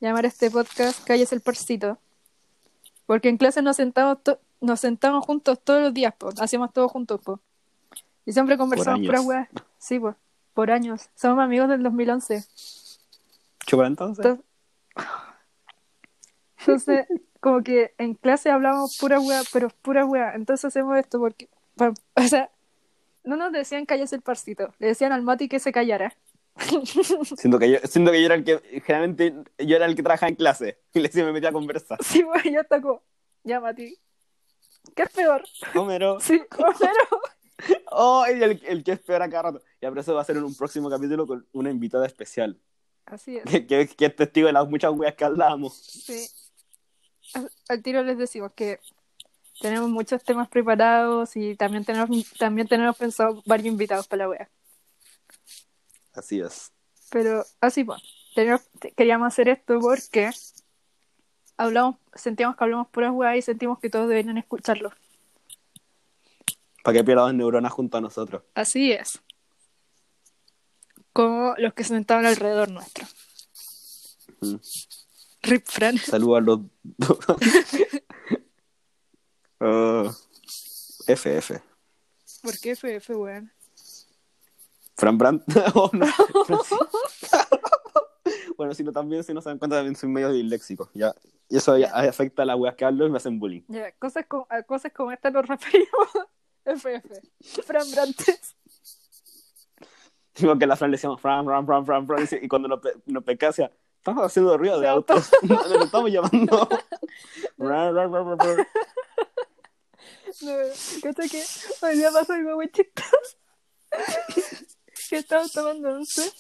llamar 0.01 0.25
a 0.25 0.29
este 0.29 0.51
podcast 0.51 1.03
Calles 1.05 1.33
el 1.33 1.41
Porcito, 1.41 1.99
porque 3.07 3.29
en 3.29 3.39
clase 3.39 3.63
nos 3.63 3.77
sentamos, 3.77 4.19
nos 4.61 4.81
sentamos 4.81 5.25
juntos 5.25 5.59
todos 5.63 5.83
los 5.83 5.95
días, 5.95 6.15
pues, 6.19 6.35
hacíamos 6.41 6.73
todo 6.73 6.89
juntos, 6.89 7.21
pues, 7.25 7.39
y 8.27 8.33
siempre 8.33 8.57
conversamos 8.59 8.99
años. 8.99 9.07
puras 9.09 9.25
weas, 9.25 9.49
sí, 9.87 10.01
pues, 10.01 10.17
por 10.53 10.71
años, 10.73 11.11
somos 11.15 11.43
amigos 11.43 11.69
del 11.69 11.83
2011. 11.83 12.45
¿Chupa 13.67 13.87
entonces? 13.87 14.25
Entonces, 14.25 14.45
entonces, 16.59 17.07
como 17.41 17.63
que 17.63 17.95
en 17.99 18.15
clase 18.15 18.51
hablamos 18.51 18.99
pura 18.99 19.21
wea, 19.21 19.43
pero 19.53 19.69
pura 19.83 20.05
wea. 20.05 20.35
Entonces 20.35 20.65
hacemos 20.65 20.99
esto 20.99 21.21
porque, 21.21 21.49
o 21.79 22.23
sea, 22.23 22.51
no 23.23 23.37
nos 23.37 23.53
decían 23.53 23.87
cállese 23.87 24.17
el 24.17 24.23
parcito, 24.23 24.75
le 24.79 24.89
decían 24.89 25.13
al 25.13 25.23
Mati 25.23 25.49
que 25.49 25.61
se 25.61 25.71
callara. 25.71 26.13
Siento 27.37 27.59
que 27.59 27.71
yo, 27.71 27.79
siento 27.85 28.11
que 28.11 28.21
yo 28.21 28.27
era 28.27 28.35
el 28.35 28.45
que, 28.45 28.59
generalmente, 28.81 29.35
yo 29.59 29.77
era 29.77 29.85
el 29.87 29.95
que 29.95 30.03
trabajaba 30.03 30.31
en 30.31 30.37
clase 30.37 30.79
y 30.95 31.01
le 31.01 31.09
decía 31.09 31.25
me 31.25 31.33
metía 31.33 31.51
a 31.51 31.53
conversar. 31.53 31.99
Sí, 32.03 32.25
wey, 32.25 32.53
ya 32.53 32.61
está 32.61 32.81
como, 32.81 33.03
ya 33.45 33.61
Mati, 33.61 33.97
¿qué 34.95 35.03
es 35.03 35.11
peor? 35.11 35.45
Homero. 35.75 36.19
Sí, 36.19 36.43
Homero. 36.57 37.36
Oh, 37.91 38.25
y 38.29 38.43
el, 38.43 38.61
el 38.67 38.85
que 38.85 38.93
es 38.93 39.01
peor 39.01 39.23
a 39.23 39.31
cada 39.31 39.43
rato. 39.45 39.63
Ya, 39.81 39.89
pero 39.89 40.01
eso 40.01 40.15
va 40.15 40.21
a 40.21 40.25
ser 40.25 40.37
en 40.37 40.45
un 40.45 40.55
próximo 40.55 40.91
capítulo 40.91 41.27
con 41.27 41.47
una 41.53 41.71
invitada 41.71 42.07
especial. 42.07 42.61
Así 43.07 43.37
es, 43.39 43.45
Que, 43.45 43.67
que, 43.67 43.87
que 43.89 44.07
es 44.07 44.17
testigo 44.17 44.49
de 44.49 44.53
las 44.53 44.69
muchas 44.69 44.93
weas 44.93 45.15
que 45.15 45.25
hablábamos. 45.25 45.75
sí. 45.77 46.29
Al- 47.69 47.83
tiro 47.83 48.03
les 48.03 48.19
decimos 48.19 48.53
que 48.55 48.79
tenemos 49.61 49.89
muchos 49.89 50.23
temas 50.23 50.49
preparados 50.49 51.37
y 51.37 51.57
también 51.57 51.85
tenemos, 51.85 52.09
también 52.39 52.69
tenemos 52.69 52.97
pensado 52.97 53.43
varios 53.47 53.69
invitados 53.73 54.07
para 54.07 54.25
la 54.25 54.29
wea. 54.29 54.51
Así 56.15 56.41
es. 56.41 56.73
Pero 57.11 57.45
así 57.61 57.85
pues, 57.85 58.03
queríamos 58.97 59.29
hacer 59.29 59.49
esto 59.49 59.79
porque 59.81 60.31
hablamos, 61.57 61.97
sentíamos 62.15 62.57
que 62.57 62.65
hablamos 62.65 62.89
puras 62.89 63.13
weas 63.13 63.37
y 63.39 63.43
sentimos 63.43 63.79
que 63.79 63.91
todos 63.91 64.09
deberían 64.09 64.39
escucharlo. 64.39 64.93
Para 66.87 66.99
que 66.99 67.05
pierdan 67.05 67.37
neuronas 67.37 67.73
junto 67.73 67.99
a 67.99 68.01
nosotros. 68.01 68.45
Así 68.55 68.93
es. 68.93 69.21
Como 71.13 71.55
los 71.59 71.75
que 71.75 71.83
se 71.83 71.89
sentaban 71.95 72.27
alrededor 72.27 72.71
nuestro. 72.71 73.05
Rip 75.43 75.67
Fran. 75.67 75.99
Saludos 75.99 76.39
a 76.39 76.41
los. 76.43 76.61
Ah, 79.59 80.13
FF. 81.09 81.61
¿Por 82.43 82.59
qué 82.61 82.73
FF, 82.77 83.11
weón? 83.17 83.51
Fran 84.97 85.17
Brandt. 85.19 85.43
Oh, 85.75 85.91
no. 85.93 86.07
bueno, 88.57 88.75
si 88.75 88.85
no, 88.85 88.93
también, 88.93 89.25
si 89.25 89.33
no 89.35 89.41
se 89.41 89.49
dan 89.49 89.59
cuenta, 89.59 89.77
también 89.77 89.97
soy 89.97 90.09
medio 90.11 90.31
disléxico. 90.31 90.91
Ya. 90.95 91.15
Y 91.49 91.57
eso 91.57 91.77
ya 91.79 91.89
afecta 91.95 92.43
a 92.43 92.45
las 92.45 92.57
weas 92.59 92.75
que 92.77 92.85
hablo 92.85 93.07
y 93.07 93.11
me 93.11 93.17
hacen 93.17 93.39
bullying. 93.41 93.63
Ya, 93.69 93.91
cosas, 93.93 94.27
co- 94.29 94.47
cosas 94.67 94.93
como 94.93 95.11
esta 95.11 95.31
nos 95.31 95.47
referimos. 95.47 96.09
FF. 96.67 97.65
Fran 97.65 97.91
Brantes. 97.93 98.57
Digo 100.35 100.59
que 100.59 100.67
la 100.67 100.77
Fran 100.77 100.91
le 100.91 100.97
decíamos 100.97 101.21
Fran, 101.21 101.45
Fran, 101.45 101.65
Fran, 101.65 101.87
Fran, 101.87 102.07
Fran. 102.07 102.29
Y 102.43 102.49
cuando 102.49 102.69
nos, 102.69 102.81
pe 102.81 102.93
nos 103.07 103.25
decía, 103.25 103.71
estamos 103.99 104.25
haciendo 104.25 104.59
ruido 104.59 104.81
de 104.81 104.89
autos. 104.89 105.31
Nos 105.43 105.85
estamos 105.85 106.11
llamando. 106.11 106.69
Fran, 107.57 107.95
Fran, 107.95 108.11
Fran, 108.11 108.39
Fran. 108.39 108.67
No, 110.43 110.53
¿cachai 111.03 111.29
que 111.31 111.43
hoy 111.81 111.97
día 111.97 112.11
pasó 112.11 112.35
algo 112.35 112.57
muy 112.57 112.71
chistoso? 112.71 113.37
que 115.09 115.17
estaba 115.17 115.47
tomando 115.49 115.91
once 115.91 116.31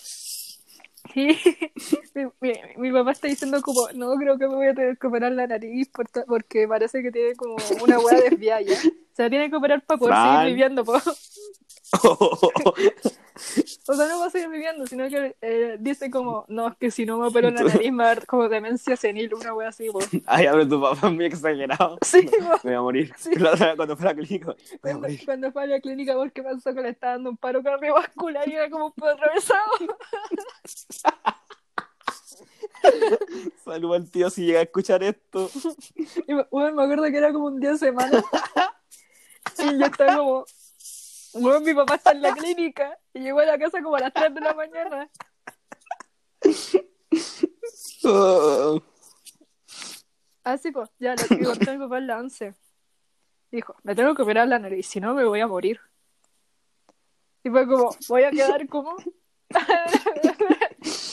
y 1.14 1.38
mi, 2.76 2.92
papá 2.92 3.12
está 3.12 3.28
diciendo 3.28 3.60
como, 3.62 3.88
no, 3.94 4.14
creo 4.16 4.38
que 4.38 4.48
me 4.48 4.54
voy 4.54 4.66
a 4.68 4.74
tener 4.74 4.98
que 4.98 5.06
operar 5.06 5.32
la 5.32 5.46
nariz 5.46 5.88
por 5.88 6.06
porque 6.26 6.66
parece 6.66 7.02
que 7.02 7.12
tiene 7.12 7.34
como 7.36 7.56
una 7.82 7.98
hueá 7.98 8.20
desviada 8.30 8.62
ya. 8.62 8.76
Se 9.12 9.22
la 9.22 9.30
tiene 9.30 9.50
que 9.50 9.56
operar 9.56 9.82
para 9.84 9.98
poder 9.98 10.14
Fran. 10.14 10.38
seguir 10.38 10.54
viviendo, 10.54 10.84
po. 10.84 10.94
O 13.88 13.94
sea, 13.94 14.08
no 14.08 14.20
va 14.20 14.26
a 14.26 14.30
seguir 14.30 14.48
viviendo, 14.48 14.86
sino 14.86 15.08
que 15.08 15.36
eh, 15.42 15.76
dice 15.78 16.10
como, 16.10 16.46
no, 16.48 16.68
es 16.68 16.76
que 16.76 16.90
si 16.90 17.04
no 17.04 17.18
me 17.18 17.26
opero 17.26 17.50
la 17.50 17.62
nariz 17.62 17.92
me 17.92 18.02
va 18.02 18.10
a 18.10 18.14
dar 18.14 18.26
como 18.26 18.48
demencia 18.48 18.96
senil, 18.96 19.34
una 19.34 19.52
wea 19.52 19.68
así, 19.68 19.90
po. 19.90 19.98
Ay, 20.26 20.46
abre 20.46 20.66
tu 20.66 20.80
papá, 20.80 21.06
es 21.06 21.12
muy 21.12 21.26
exagerado. 21.26 21.98
Sí, 22.06 22.22
po. 22.22 22.44
Me 22.62 22.70
voy 22.70 22.74
a 22.74 22.80
morir. 22.80 23.12
Sí. 23.18 23.30
Cuando 23.76 23.96
fue 23.96 24.08
a 24.08 24.14
la 24.14 24.14
clínica, 24.14 24.46
me 24.46 24.54
voy 24.54 24.56
a 24.56 24.78
Cuando, 24.80 25.00
morir. 25.00 25.20
cuando 25.24 25.52
fue 25.52 25.62
a 25.62 25.66
la 25.66 25.80
clínica 25.80 26.14
porque 26.14 26.42
pensó 26.42 26.74
que 26.74 26.80
le 26.80 26.88
estaba 26.88 27.12
dando 27.12 27.30
un 27.30 27.36
paro 27.36 27.62
cardiovascular 27.62 28.48
y 28.48 28.54
era 28.54 28.70
como 28.70 28.86
un 28.86 29.08
atravesado. 29.08 29.70
Saludos 33.64 33.96
al 33.96 34.10
tío 34.10 34.30
si 34.30 34.46
llega 34.46 34.60
a 34.60 34.62
escuchar 34.62 35.02
esto. 35.02 35.50
Y 36.26 36.34
bueno, 36.50 36.76
me 36.76 36.82
acuerdo 36.84 37.04
que 37.04 37.18
era 37.18 37.32
como 37.32 37.46
un 37.46 37.60
día 37.60 37.72
de 37.72 37.78
semana. 37.78 38.22
Y 39.58 39.78
yo 39.78 39.86
estaba 39.86 40.16
como, 40.16 40.44
bueno, 41.34 41.60
mi 41.60 41.74
papá 41.74 41.94
está 41.96 42.12
en 42.12 42.22
la 42.22 42.32
clínica. 42.32 42.98
Y 43.14 43.20
llegó 43.20 43.40
a 43.40 43.46
la 43.46 43.58
casa 43.58 43.82
como 43.82 43.96
a 43.96 44.00
las 44.00 44.12
3 44.12 44.34
de 44.34 44.40
la 44.40 44.54
mañana. 44.54 45.10
Oh. 48.04 48.80
Así 50.44 50.70
pues, 50.70 50.88
ya 51.00 51.16
lo 51.16 51.24
que 51.24 51.44
contó 51.44 51.72
mi 51.72 51.78
papá 51.78 51.98
en 51.98 52.06
la 52.06 52.18
11. 52.18 52.54
Dijo, 53.50 53.74
me 53.82 53.96
tengo 53.96 54.14
que 54.14 54.22
operar 54.22 54.46
la 54.46 54.60
nariz, 54.60 54.86
si 54.86 55.00
no 55.00 55.12
me 55.14 55.24
voy 55.24 55.40
a 55.40 55.48
morir. 55.48 55.80
Y 57.42 57.50
fue 57.50 57.66
como, 57.66 57.96
voy 58.08 58.22
a 58.22 58.30
quedar 58.30 58.68
como... 58.68 58.96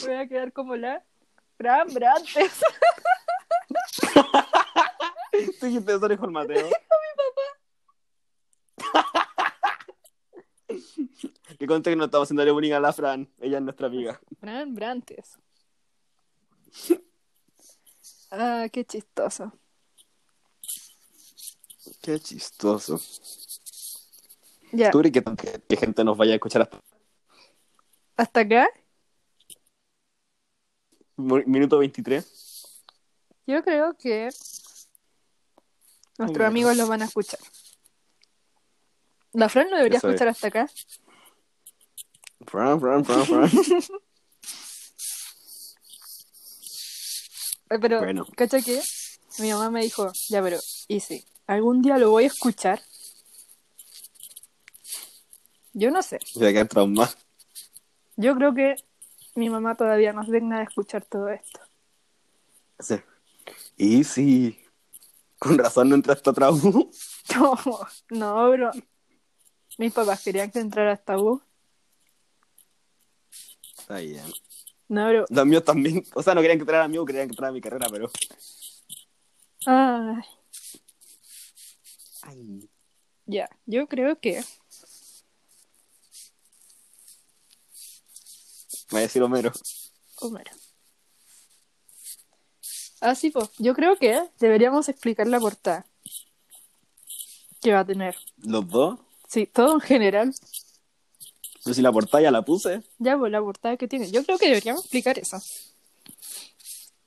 voy 0.08 0.16
a 0.16 0.28
quedar 0.28 0.54
como 0.54 0.76
la... 0.76 1.04
Fran 1.58 1.94
Brantes. 1.94 2.62
¿Tú 5.60 5.66
dijiste 5.66 5.94
eso, 5.94 6.12
hijo 6.12 6.26
el 6.26 6.32
Mateo? 6.32 6.70
que 11.60 11.68
conste 11.68 11.92
que 11.92 11.96
no 11.96 12.06
estamos 12.06 12.26
haciéndole 12.26 12.52
bullying 12.52 12.74
a 12.74 12.80
la 12.80 12.92
Fran. 12.92 13.30
Ella 13.40 13.58
es 13.58 13.64
nuestra 13.64 13.88
amiga. 13.88 14.20
Fran 14.40 14.74
Brantes. 14.74 15.38
Ah, 18.32 18.66
qué 18.72 18.84
chistoso. 18.84 19.54
Qué 22.02 22.20
chistoso. 22.20 23.00
Ya, 24.72 24.90
¿Tú 24.90 25.00
crees 25.00 25.14
que, 25.14 25.24
que, 25.24 25.62
que 25.62 25.78
gente 25.78 26.04
nos 26.04 26.18
vaya 26.18 26.34
a 26.34 26.36
escuchar 26.36 26.64
hasta 26.64 26.82
hasta 28.16 28.42
acá. 28.42 28.70
Mi- 31.18 31.44
minuto 31.46 31.78
23? 31.80 32.26
Yo 33.46 33.64
creo 33.64 33.94
que 33.98 34.30
nuestros 36.18 36.48
amigos 36.48 36.76
los 36.78 36.88
van 36.88 37.02
a 37.02 37.06
escuchar. 37.06 37.40
La 39.34 39.50
Fran 39.50 39.70
no 39.70 39.78
debería 39.78 39.98
escuchar 39.98 40.28
hasta 40.28 40.48
acá. 40.48 40.70
Fran, 42.46 42.80
Fran, 42.80 43.04
Fran, 43.06 43.26
Fran. 43.26 43.50
Eh, 47.70 47.80
Pero, 47.80 48.00
Bueno. 48.00 48.28
¿cacha 48.36 48.62
qué? 48.62 48.82
Mi 49.40 49.50
mamá 49.52 49.72
me 49.72 49.82
dijo, 49.82 50.12
ya, 50.30 50.44
pero, 50.44 50.60
¿y 50.88 51.00
si 51.00 51.26
algún 51.48 51.82
día 51.82 51.98
lo 51.98 52.12
voy 52.12 52.26
a 52.26 52.28
escuchar? 52.28 52.80
Yo 55.74 55.90
no 55.90 56.04
sé. 56.04 56.20
Se 56.24 56.40
va 56.40 56.50
a 56.50 56.52
quedar 56.52 56.68
traumado. 56.68 57.12
Yo 58.16 58.36
creo 58.36 58.54
que 58.54 58.76
mi 59.36 59.50
mamá 59.50 59.76
todavía 59.76 60.14
no 60.14 60.22
es 60.22 60.30
digna 60.30 60.60
de 60.60 60.66
escuchar 60.66 61.06
todo 61.06 61.30
esto. 61.30 61.60
Sí. 62.80 62.96
Y 63.78 64.04
sí. 64.04 64.60
Con 65.40 65.58
razón 65.58 65.90
no 65.90 65.96
entraste 65.96 66.30
a 66.30 66.34
trauma. 66.34 66.62
No, 67.34 67.58
no, 68.10 68.52
bro. 68.52 68.72
Mis 69.78 69.94
papás 69.94 70.22
querían 70.24 70.52
que 70.52 70.60
entrara 70.60 70.92
hasta 70.92 71.18
U. 71.18 71.42
Está 73.80 73.98
bien. 74.00 74.26
No, 74.90 75.08
bro. 75.10 75.26
Los 75.30 75.46
míos 75.46 75.64
también. 75.64 76.04
O 76.14 76.22
sea, 76.22 76.36
no 76.36 76.42
querían 76.42 76.58
que 76.60 76.64
entrara 76.64 76.84
a 76.84 76.88
mí, 76.88 76.98
querían 77.06 77.28
que 77.28 77.32
entrara 77.32 77.50
a 77.50 77.54
mi 77.54 77.62
carrera, 77.62 77.88
pero. 77.90 78.12
Ay, 79.66 80.22
Ay. 82.24 82.70
ya. 83.26 83.50
Yo 83.66 83.88
creo 83.88 84.20
que 84.20 84.44
Me 88.94 88.98
va 88.98 89.00
a 89.00 89.02
decir 89.02 89.24
Homero. 89.24 89.52
Homero. 90.18 90.52
Ah, 93.02 93.16
sí, 93.16 93.32
pues. 93.32 93.50
Yo 93.58 93.74
creo 93.74 93.96
que 93.98 94.22
deberíamos 94.40 94.88
explicar 94.88 95.26
la 95.26 95.40
portada. 95.40 95.84
¿Qué 97.60 97.74
va 97.74 97.80
a 97.80 97.86
tener? 97.86 98.16
Los 98.38 98.68
dos. 98.68 99.00
Sí, 99.28 99.48
todo 99.48 99.74
en 99.74 99.80
general. 99.82 100.36
Pero 101.64 101.74
si 101.74 101.82
la 101.82 101.92
portada 101.92 102.22
ya 102.22 102.30
la 102.30 102.46
puse. 102.46 102.84
Ya, 103.00 103.18
pues 103.18 103.32
la 103.32 103.42
portada 103.42 103.78
que 103.78 103.88
tiene. 103.88 104.12
Yo 104.12 104.24
creo 104.24 104.38
que 104.38 104.46
deberíamos 104.50 104.82
explicar 104.84 105.18
eso. 105.18 105.42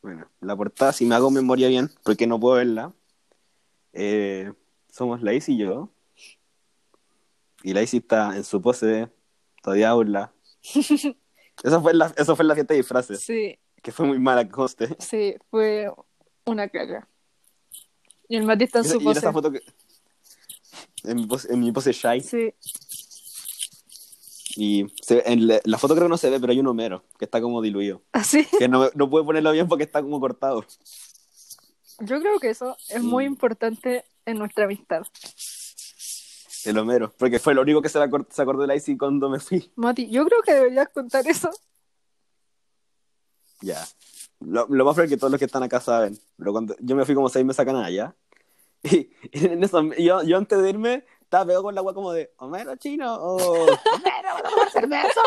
Bueno, 0.02 0.28
la 0.40 0.56
portada, 0.56 0.92
si 0.92 1.04
me 1.04 1.14
hago 1.14 1.30
memoria 1.30 1.68
bien, 1.68 1.88
porque 2.02 2.26
no 2.26 2.40
puedo 2.40 2.56
verla. 2.56 2.92
eh, 3.92 4.52
somos 4.90 5.22
Lacey 5.22 5.54
y 5.54 5.58
yo. 5.58 5.88
Y 7.62 7.74
Lacey 7.74 8.00
está 8.00 8.34
en 8.34 8.42
su 8.42 8.60
pose 8.60 9.08
todavía 9.62 9.92
burla. 9.92 10.32
Eso 11.62 11.80
fue 11.82 11.94
la, 11.94 12.12
eso 12.16 12.36
fue 12.36 12.44
la 12.44 12.54
fiesta 12.54 12.74
de 12.74 12.78
disfraces, 12.80 13.20
Sí, 13.20 13.58
que 13.82 13.92
fue 13.92 14.06
muy 14.06 14.18
mala 14.18 14.48
coste. 14.48 14.94
sí, 14.98 15.34
fue 15.50 15.90
una 16.44 16.68
caga. 16.68 17.08
Y 18.28 18.36
el 18.36 18.44
Mati 18.44 18.64
está 18.64 18.78
en 18.80 18.84
su 18.86 19.00
pose. 19.02 19.18
esa 19.20 19.32
foto 19.32 19.50
que. 19.52 19.60
En 21.04 21.16
mi 21.16 21.26
pose, 21.26 21.52
en 21.52 21.60
mi 21.60 21.70
pose 21.72 21.92
shy. 21.92 22.20
Sí, 22.20 22.52
Y 24.56 24.86
se- 25.02 25.22
en 25.30 25.46
la, 25.46 25.60
la 25.64 25.78
foto 25.78 25.94
creo 25.94 26.06
que 26.06 26.10
no 26.10 26.16
se 26.18 26.30
ve, 26.30 26.40
pero 26.40 26.50
hay 26.52 26.60
un 26.60 26.66
Homero 26.66 27.04
que 27.18 27.26
está 27.26 27.40
como 27.40 27.60
diluido. 27.62 28.02
así. 28.12 28.46
Que 28.58 28.68
no, 28.68 28.88
no 28.94 29.08
puede 29.10 29.24
ponerlo 29.24 29.52
bien 29.52 29.68
porque 29.68 29.84
está 29.84 30.02
como 30.02 30.18
cortado. 30.18 30.64
Yo 32.00 32.20
creo 32.20 32.38
que 32.40 32.50
eso 32.50 32.76
es 32.88 33.02
muy 33.02 33.24
Sí. 33.24 33.28
importante 33.28 34.04
en 34.24 34.38
nuestra 34.38 34.64
amistad. 34.64 35.02
El 36.66 36.78
Homero. 36.78 37.12
Porque 37.16 37.38
fue 37.38 37.54
lo 37.54 37.62
único 37.62 37.80
que 37.80 37.88
se, 37.88 37.98
la 37.98 38.08
se 38.28 38.42
acordó 38.42 38.62
de 38.62 38.68
Lacey 38.68 38.96
cuando 38.96 39.30
me 39.30 39.38
fui. 39.38 39.70
Mati, 39.76 40.10
yo 40.10 40.24
creo 40.26 40.42
que 40.42 40.52
deberías 40.52 40.88
contar 40.88 41.26
eso. 41.26 41.50
Ya. 43.60 43.84
Lo, 44.40 44.66
lo 44.68 44.84
más 44.84 44.94
probable 44.94 45.14
que 45.14 45.18
todos 45.18 45.30
los 45.30 45.38
que 45.38 45.46
están 45.46 45.62
acá 45.62 45.80
saben. 45.80 46.18
Pero 46.36 46.52
cuando 46.52 46.76
yo 46.80 46.96
me 46.96 47.04
fui 47.04 47.14
como 47.14 47.28
seis 47.28 47.46
meses 47.46 47.60
a 47.60 47.64
Canadá, 47.64 48.14
y, 48.82 49.10
y 49.32 49.46
en 49.46 49.64
eso, 49.64 49.82
yo, 49.94 50.22
yo 50.22 50.36
antes 50.36 50.60
de 50.60 50.70
irme 50.70 51.04
estaba 51.20 51.46
pegado 51.46 51.62
con 51.64 51.74
la 51.74 51.80
agua 51.80 51.94
como 51.94 52.12
de 52.12 52.32
Homero 52.38 52.76
chino 52.76 53.14
o 53.14 53.36
Homero, 53.62 54.28
vamos 54.42 54.66
a 54.66 54.70
cerveza. 54.70 55.20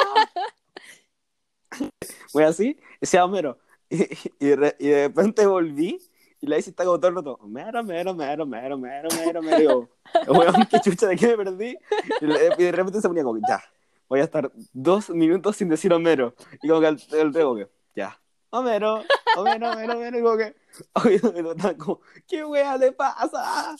Fue 2.30 2.45
así, 2.45 2.78
decía 2.99 3.25
Homero. 3.25 3.58
Y, 3.91 4.04
y, 4.04 4.52
y 4.78 4.88
de 4.88 5.08
repente 5.08 5.47
volví 5.47 5.99
y 6.41 6.47
la 6.47 6.58
hice 6.58 6.69
está 6.69 6.86
como 6.86 6.99
todo 6.99 7.10
el 7.10 7.15
rato, 7.15 7.39
Homero, 7.41 7.80
Homero, 7.82 8.12
Homero, 8.12 8.43
Homero, 8.43 8.75
Homero. 8.75 9.60
Y 9.60 9.63
yo, 9.63 9.89
weón, 10.28 10.67
qué 10.69 10.80
chucha, 10.80 11.08
¿de 11.08 11.15
qué 11.15 11.28
me 11.36 11.43
perdí? 11.43 11.78
Y, 12.21 12.25
de 12.63 12.71
repente 12.71 13.02
se 13.02 13.08
ponía 13.08 13.23
como, 13.23 13.39
ya, 13.47 13.62
voy 14.08 14.21
a 14.21 14.23
estar 14.23 14.52
dos 14.71 15.10
minutos 15.10 15.58
sin 15.58 15.69
decir 15.69 15.91
Homero. 15.91 16.34
Y 16.62 16.69
como 16.69 16.82
que 16.82 16.88
el, 16.88 16.99
el 17.12 17.34
que, 17.34 17.69
ya, 17.95 18.19
Homero, 18.52 19.04
Homero, 19.36 19.71
Homero, 19.71 19.93
Homero. 19.93 20.17
Y 20.17 20.21
como 20.21 20.38
que, 20.38 20.56
oye, 20.93 21.21
como, 21.78 21.99
¿qué 22.28 22.45
wea 22.45 22.78
le 22.78 22.91
pasa? 22.93 23.75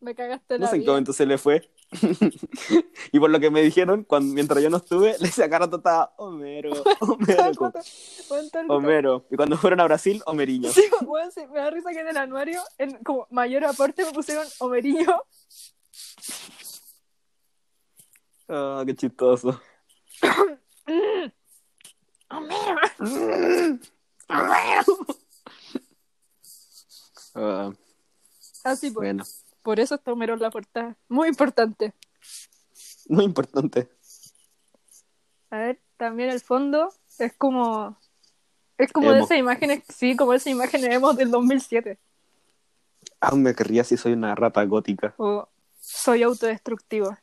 Me 0.00 0.14
cagaste 0.14 0.58
No 0.58 0.64
la 0.64 0.70
sé 0.70 0.76
en 0.76 0.82
qué 0.82 0.88
momento 0.88 1.12
se 1.12 1.26
le 1.26 1.38
fue. 1.38 1.70
y 3.12 3.18
por 3.18 3.30
lo 3.30 3.40
que 3.40 3.50
me 3.50 3.62
dijeron, 3.62 4.04
cuando, 4.04 4.32
mientras 4.32 4.62
yo 4.62 4.70
no 4.70 4.76
estuve, 4.76 5.16
le 5.20 5.28
sacaron 5.28 5.72
estaba 5.72 6.14
Homero, 6.16 6.72
Homero. 7.00 7.72
Homero. 8.68 9.26
Y 9.30 9.36
cuando 9.36 9.56
fueron 9.56 9.80
a 9.80 9.84
Brasil, 9.84 10.22
Homeriño. 10.26 10.70
Sí, 10.70 10.84
weón, 11.02 11.32
sí, 11.32 11.46
me 11.52 11.58
da 11.58 11.70
risa 11.70 11.90
que 11.90 12.00
en 12.00 12.08
el 12.08 12.16
anuario, 12.16 12.60
en 12.78 13.02
como 13.02 13.26
mayor 13.30 13.64
aporte, 13.64 14.04
me 14.04 14.12
pusieron 14.12 14.46
Homeriño. 14.58 15.22
Ah, 18.48 18.82
qué 18.86 18.94
chistoso. 18.94 19.60
Homero. 22.30 22.80
Ah, 27.32 27.72
Así 28.64 28.90
pues. 28.90 28.94
bueno, 28.94 29.24
Por 29.62 29.80
eso 29.80 29.96
está 29.96 30.12
Homero 30.12 30.34
en 30.34 30.40
la 30.40 30.50
portada. 30.50 30.96
Muy 31.08 31.28
importante. 31.28 31.92
muy 33.08 33.24
importante. 33.24 33.88
A 35.50 35.58
ver, 35.58 35.80
también 35.96 36.30
el 36.30 36.40
fondo 36.40 36.92
es 37.18 37.34
como. 37.36 37.98
Es 38.78 38.92
como 38.92 39.12
de 39.12 39.20
esas 39.20 39.36
imágenes, 39.36 39.84
sí, 39.94 40.16
como 40.16 40.32
esas 40.32 40.46
imágenes 40.46 40.94
emo 40.94 41.12
del 41.12 41.30
2007. 41.30 41.98
Aún 43.20 43.42
me 43.42 43.54
querría 43.54 43.84
si 43.84 43.98
soy 43.98 44.14
una 44.14 44.34
rata 44.34 44.64
gótica. 44.64 45.14
O 45.18 45.46
soy 45.78 46.22
autodestructivo. 46.22 47.18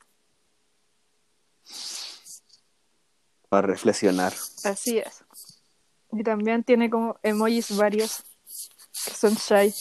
Para 3.49 3.65
reflexionar. 3.65 4.33
Así 4.63 4.99
es. 4.99 5.23
Y 6.11 6.23
también 6.23 6.63
tiene 6.63 6.89
como 6.89 7.17
emojis 7.23 7.75
varios 7.75 8.23
que 9.05 9.13
son 9.13 9.33
shy. 9.33 9.73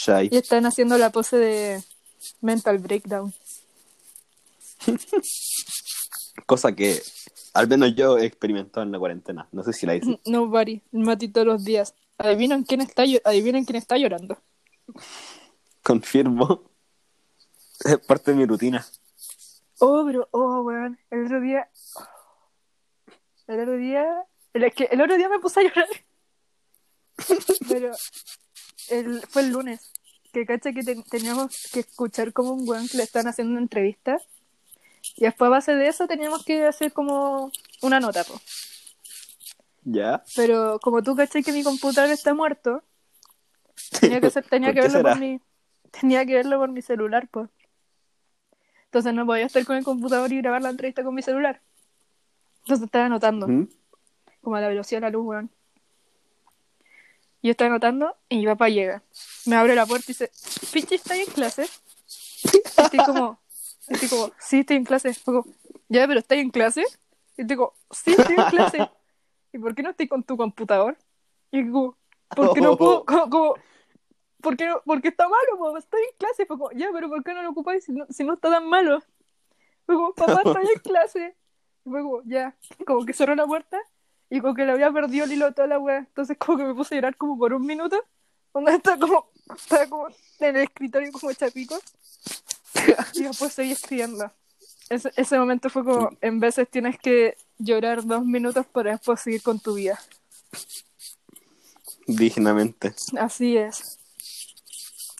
Shy. 0.00 0.28
Y 0.30 0.36
están 0.36 0.66
haciendo 0.66 0.96
la 0.98 1.10
pose 1.10 1.36
de 1.36 1.82
mental 2.40 2.78
breakdown. 2.78 3.34
Cosa 6.46 6.72
que 6.72 7.02
al 7.52 7.68
menos 7.68 7.94
yo 7.94 8.18
he 8.18 8.26
experimentado 8.26 8.82
en 8.82 8.92
la 8.92 8.98
cuarentena. 8.98 9.48
No 9.52 9.62
sé 9.62 9.72
si 9.72 9.86
la 9.86 9.96
hice. 9.96 10.20
Nobody, 10.26 10.82
Mati 10.92 11.28
todos 11.28 11.46
los 11.46 11.64
días. 11.64 11.94
Adivinen 12.18 12.64
quién 12.64 12.80
está, 12.80 13.04
adivinen 13.24 13.64
quién 13.64 13.76
está 13.76 13.96
llorando. 13.96 14.38
Confirmo. 15.82 16.64
Es 17.82 17.98
parte 17.98 18.32
de 18.32 18.36
mi 18.36 18.44
rutina. 18.44 18.86
Oh, 19.78 20.04
pero, 20.04 20.28
oh, 20.32 20.60
weón, 20.60 20.98
el 21.10 21.24
otro 21.24 21.40
día. 21.40 21.70
El 23.46 23.60
otro 23.60 23.78
día. 23.78 24.26
El, 24.52 24.64
es 24.64 24.74
que 24.74 24.84
el 24.84 25.00
otro 25.00 25.16
día 25.16 25.30
me 25.30 25.38
puse 25.38 25.60
a 25.60 25.62
llorar. 25.62 25.86
Pero 27.70 27.92
el, 28.90 29.20
fue 29.28 29.42
el 29.42 29.50
lunes. 29.50 29.92
Que 30.32 30.46
cacha 30.46 30.72
que 30.72 30.82
ten- 30.82 31.02
teníamos 31.04 31.70
que 31.72 31.80
escuchar 31.80 32.32
como 32.32 32.52
un 32.52 32.68
weón 32.68 32.86
que 32.88 32.98
le 32.98 33.02
están 33.02 33.26
haciendo 33.26 33.52
una 33.52 33.62
entrevista. 33.62 34.18
Y 35.16 35.22
después 35.24 35.46
a 35.46 35.50
base 35.50 35.74
de 35.74 35.88
eso 35.88 36.06
teníamos 36.06 36.44
que 36.44 36.64
hacer 36.66 36.92
como 36.92 37.50
una 37.82 37.98
nota, 38.00 38.22
po. 38.24 38.40
¿Ya? 39.82 40.22
Pero 40.36 40.78
como 40.80 41.02
tú 41.02 41.16
caché 41.16 41.42
que 41.42 41.52
mi 41.52 41.62
computador 41.64 42.10
está 42.10 42.34
muerto, 42.34 42.82
tenía 44.00 44.20
que, 44.20 44.30
tenía 44.50 44.68
¿Por 44.68 44.74
que 44.74 44.80
verlo 44.82 45.02
por 45.02 45.18
mi, 45.18 45.40
tenía 45.90 46.26
que 46.26 46.34
verlo 46.34 46.58
por 46.58 46.70
mi 46.70 46.82
celular, 46.82 47.28
pues. 47.28 47.48
Entonces 48.84 49.14
no 49.14 49.24
podía 49.24 49.46
estar 49.46 49.64
con 49.64 49.76
el 49.76 49.84
computador 49.84 50.32
y 50.32 50.38
grabar 50.38 50.62
la 50.62 50.70
entrevista 50.70 51.02
con 51.02 51.14
mi 51.14 51.22
celular. 51.22 51.60
Entonces 52.60 52.84
estaba 52.84 53.06
anotando, 53.06 53.48
¿Mm? 53.48 53.68
como 54.42 54.56
a 54.56 54.60
la 54.60 54.68
velocidad 54.68 55.00
de 55.00 55.06
la 55.06 55.10
luz, 55.10 55.26
weón. 55.26 55.50
Yo 57.42 57.52
estaba 57.52 57.70
anotando 57.70 58.16
y 58.28 58.38
mi 58.38 58.46
papá 58.46 58.68
llega. 58.68 59.02
Me 59.46 59.56
abre 59.56 59.74
la 59.74 59.86
puerta 59.86 60.04
y 60.08 60.12
dice, 60.12 60.30
Pichi, 60.72 60.96
¿estás 60.96 61.18
en 61.18 61.26
clase? 61.26 61.66
Y 62.44 62.58
estoy 62.58 63.00
como, 63.04 63.40
y 63.88 63.94
estoy 63.94 64.08
como, 64.08 64.32
sí, 64.38 64.60
estoy 64.60 64.76
en 64.76 64.84
clase. 64.84 65.16
Como, 65.24 65.46
ya, 65.88 66.06
pero 66.06 66.20
¿estás 66.20 66.38
en 66.38 66.50
clase? 66.50 66.84
Y 67.38 67.46
como, 67.56 67.72
sí, 67.90 68.12
estoy 68.12 68.36
en 68.36 68.44
clase. 68.50 68.90
¿Y 69.52 69.58
por 69.58 69.74
qué 69.74 69.82
no 69.82 69.90
estoy 69.90 70.06
con 70.06 70.22
tu 70.22 70.36
computador? 70.36 70.98
Y 71.50 71.70
como, 71.70 71.96
¿por 72.36 72.52
qué 72.54 72.60
no 72.60 72.76
puedo? 72.76 73.04
Como, 73.06 73.30
como, 73.30 73.54
¿por 74.42 74.56
qué 74.56 74.66
no? 74.66 74.82
Porque 74.84 75.08
está 75.08 75.24
malo, 75.28 75.58
po, 75.58 75.76
estoy 75.78 76.02
en 76.02 76.16
clase. 76.18 76.44
Fue 76.44 76.58
como, 76.58 76.70
ya, 76.72 76.90
pero 76.92 77.08
¿por 77.08 77.24
qué 77.24 77.32
no 77.32 77.42
lo 77.42 77.50
ocupáis 77.50 77.84
si 77.84 77.92
no, 77.92 78.06
si 78.10 78.22
no 78.22 78.34
está 78.34 78.50
tan 78.50 78.68
malo? 78.68 79.00
Fue 79.86 79.94
como, 79.94 80.12
papá, 80.12 80.42
estoy 80.44 80.66
en 80.74 80.80
clase. 80.84 81.36
Y 81.86 81.90
fue 81.90 82.02
como, 82.02 82.22
ya, 82.24 82.54
como 82.86 83.06
que 83.06 83.14
cerró 83.14 83.34
la 83.34 83.46
puerta 83.46 83.80
y 84.30 84.40
como 84.40 84.54
que 84.54 84.64
le 84.64 84.72
había 84.72 84.92
perdido 84.92 85.24
el 85.24 85.32
hilo 85.32 85.52
toda 85.52 85.66
la 85.66 85.78
wea. 85.78 85.98
Entonces 85.98 86.38
como 86.38 86.58
que 86.58 86.64
me 86.64 86.74
puse 86.74 86.94
a 86.94 86.98
llorar 86.98 87.16
como 87.16 87.36
por 87.36 87.52
un 87.52 87.66
minuto. 87.66 88.00
Cuando 88.52 88.70
estaba 88.70 88.96
como, 88.96 89.30
estaba 89.54 89.86
como 89.86 90.08
en 90.38 90.56
el 90.56 90.62
escritorio 90.62 91.12
como 91.12 91.32
chapico. 91.32 91.76
Y 93.14 93.24
después 93.24 93.52
seguí 93.52 93.72
escribiendo. 93.72 94.30
Ese, 94.88 95.12
ese 95.16 95.38
momento 95.38 95.68
fue 95.68 95.84
como, 95.84 96.10
en 96.20 96.38
veces 96.38 96.68
tienes 96.70 96.98
que 96.98 97.36
llorar 97.58 98.04
dos 98.04 98.24
minutos 98.24 98.64
para 98.66 98.92
después 98.92 99.20
seguir 99.20 99.42
con 99.42 99.58
tu 99.58 99.74
vida. 99.74 99.98
Dignamente. 102.06 102.94
Así 103.18 103.56
es. 103.56 103.98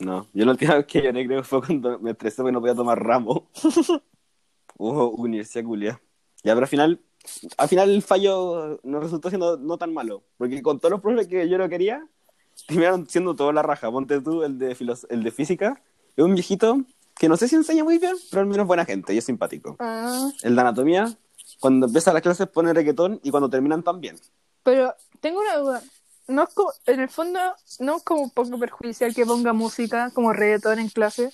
No, 0.01 0.27
yo 0.33 0.45
la 0.45 0.53
última 0.53 0.77
vez 0.77 0.87
que 0.87 1.03
lloré 1.03 1.27
creo 1.27 1.43
que 1.43 1.49
fue 1.49 1.61
cuando 1.61 1.99
me 1.99 2.13
estresé 2.13 2.37
porque 2.37 2.53
no 2.53 2.61
podía 2.61 2.75
tomar 2.75 3.03
ramo. 3.03 3.51
Uh, 4.83 5.09
universidad 5.09 5.63
culia. 5.63 6.01
Ya, 6.43 6.55
pero 6.55 6.61
al 6.61 6.69
final, 6.69 7.01
al 7.57 7.69
final 7.69 7.91
el 7.91 8.03
fallo 8.03 8.81
no 8.83 9.01
resultó 9.01 9.29
siendo 9.29 9.57
no 9.57 9.77
tan 9.79 9.93
malo. 9.93 10.23
Porque 10.39 10.63
con 10.63 10.79
todos 10.81 10.93
los 10.93 11.01
profes 11.01 11.27
que 11.29 11.49
yo 11.49 11.59
no 11.59 11.69
quería, 11.69 12.07
terminaron 12.67 13.09
siendo 13.09 13.35
toda 13.37 13.53
la 13.53 13.63
raja. 13.63 13.91
Ponte 13.91 14.21
tú 14.21 14.43
el 14.43 14.59
de, 14.59 14.75
filos- 14.75 15.07
el 15.11 15.23
de 15.23 15.31
física. 15.31 15.83
Es 16.17 16.25
un 16.25 16.35
viejito 16.35 16.79
que 17.17 17.29
no 17.29 17.37
sé 17.37 17.49
si 17.49 17.57
enseña 17.57 17.85
muy 17.85 17.99
bien, 17.99 18.15
pero 18.31 18.41
al 18.43 18.47
menos 18.47 18.67
buena 18.67 18.85
gente 18.85 19.13
y 19.15 19.19
es 19.19 19.25
simpático. 19.25 19.77
Ah, 19.79 20.31
El 20.43 20.55
de 20.55 20.61
anatomía, 20.61 21.17
cuando 21.61 21.87
empieza 21.87 22.13
las 22.13 22.23
clases 22.23 22.49
pone 22.49 22.73
reggaetón 22.73 23.21
y 23.23 23.31
cuando 23.31 23.49
terminan 23.51 23.83
también. 23.83 24.17
pero 24.63 24.95
tengo 25.21 25.41
una 25.41 25.57
duda. 25.57 25.83
No 26.29 26.45
es 26.45 26.55
como, 26.55 26.71
en 26.87 27.01
el 27.01 27.09
fondo, 27.09 27.41
no 27.81 27.97
es 27.97 28.03
como 28.05 28.23
un 28.23 28.31
poco 28.31 28.59
perjudicial 28.59 29.15
que 29.15 29.27
ponga 29.27 29.53
música 29.53 30.11
como 30.15 30.33
reggaetón 30.33 30.79
en 30.79 30.89
clase. 30.89 31.31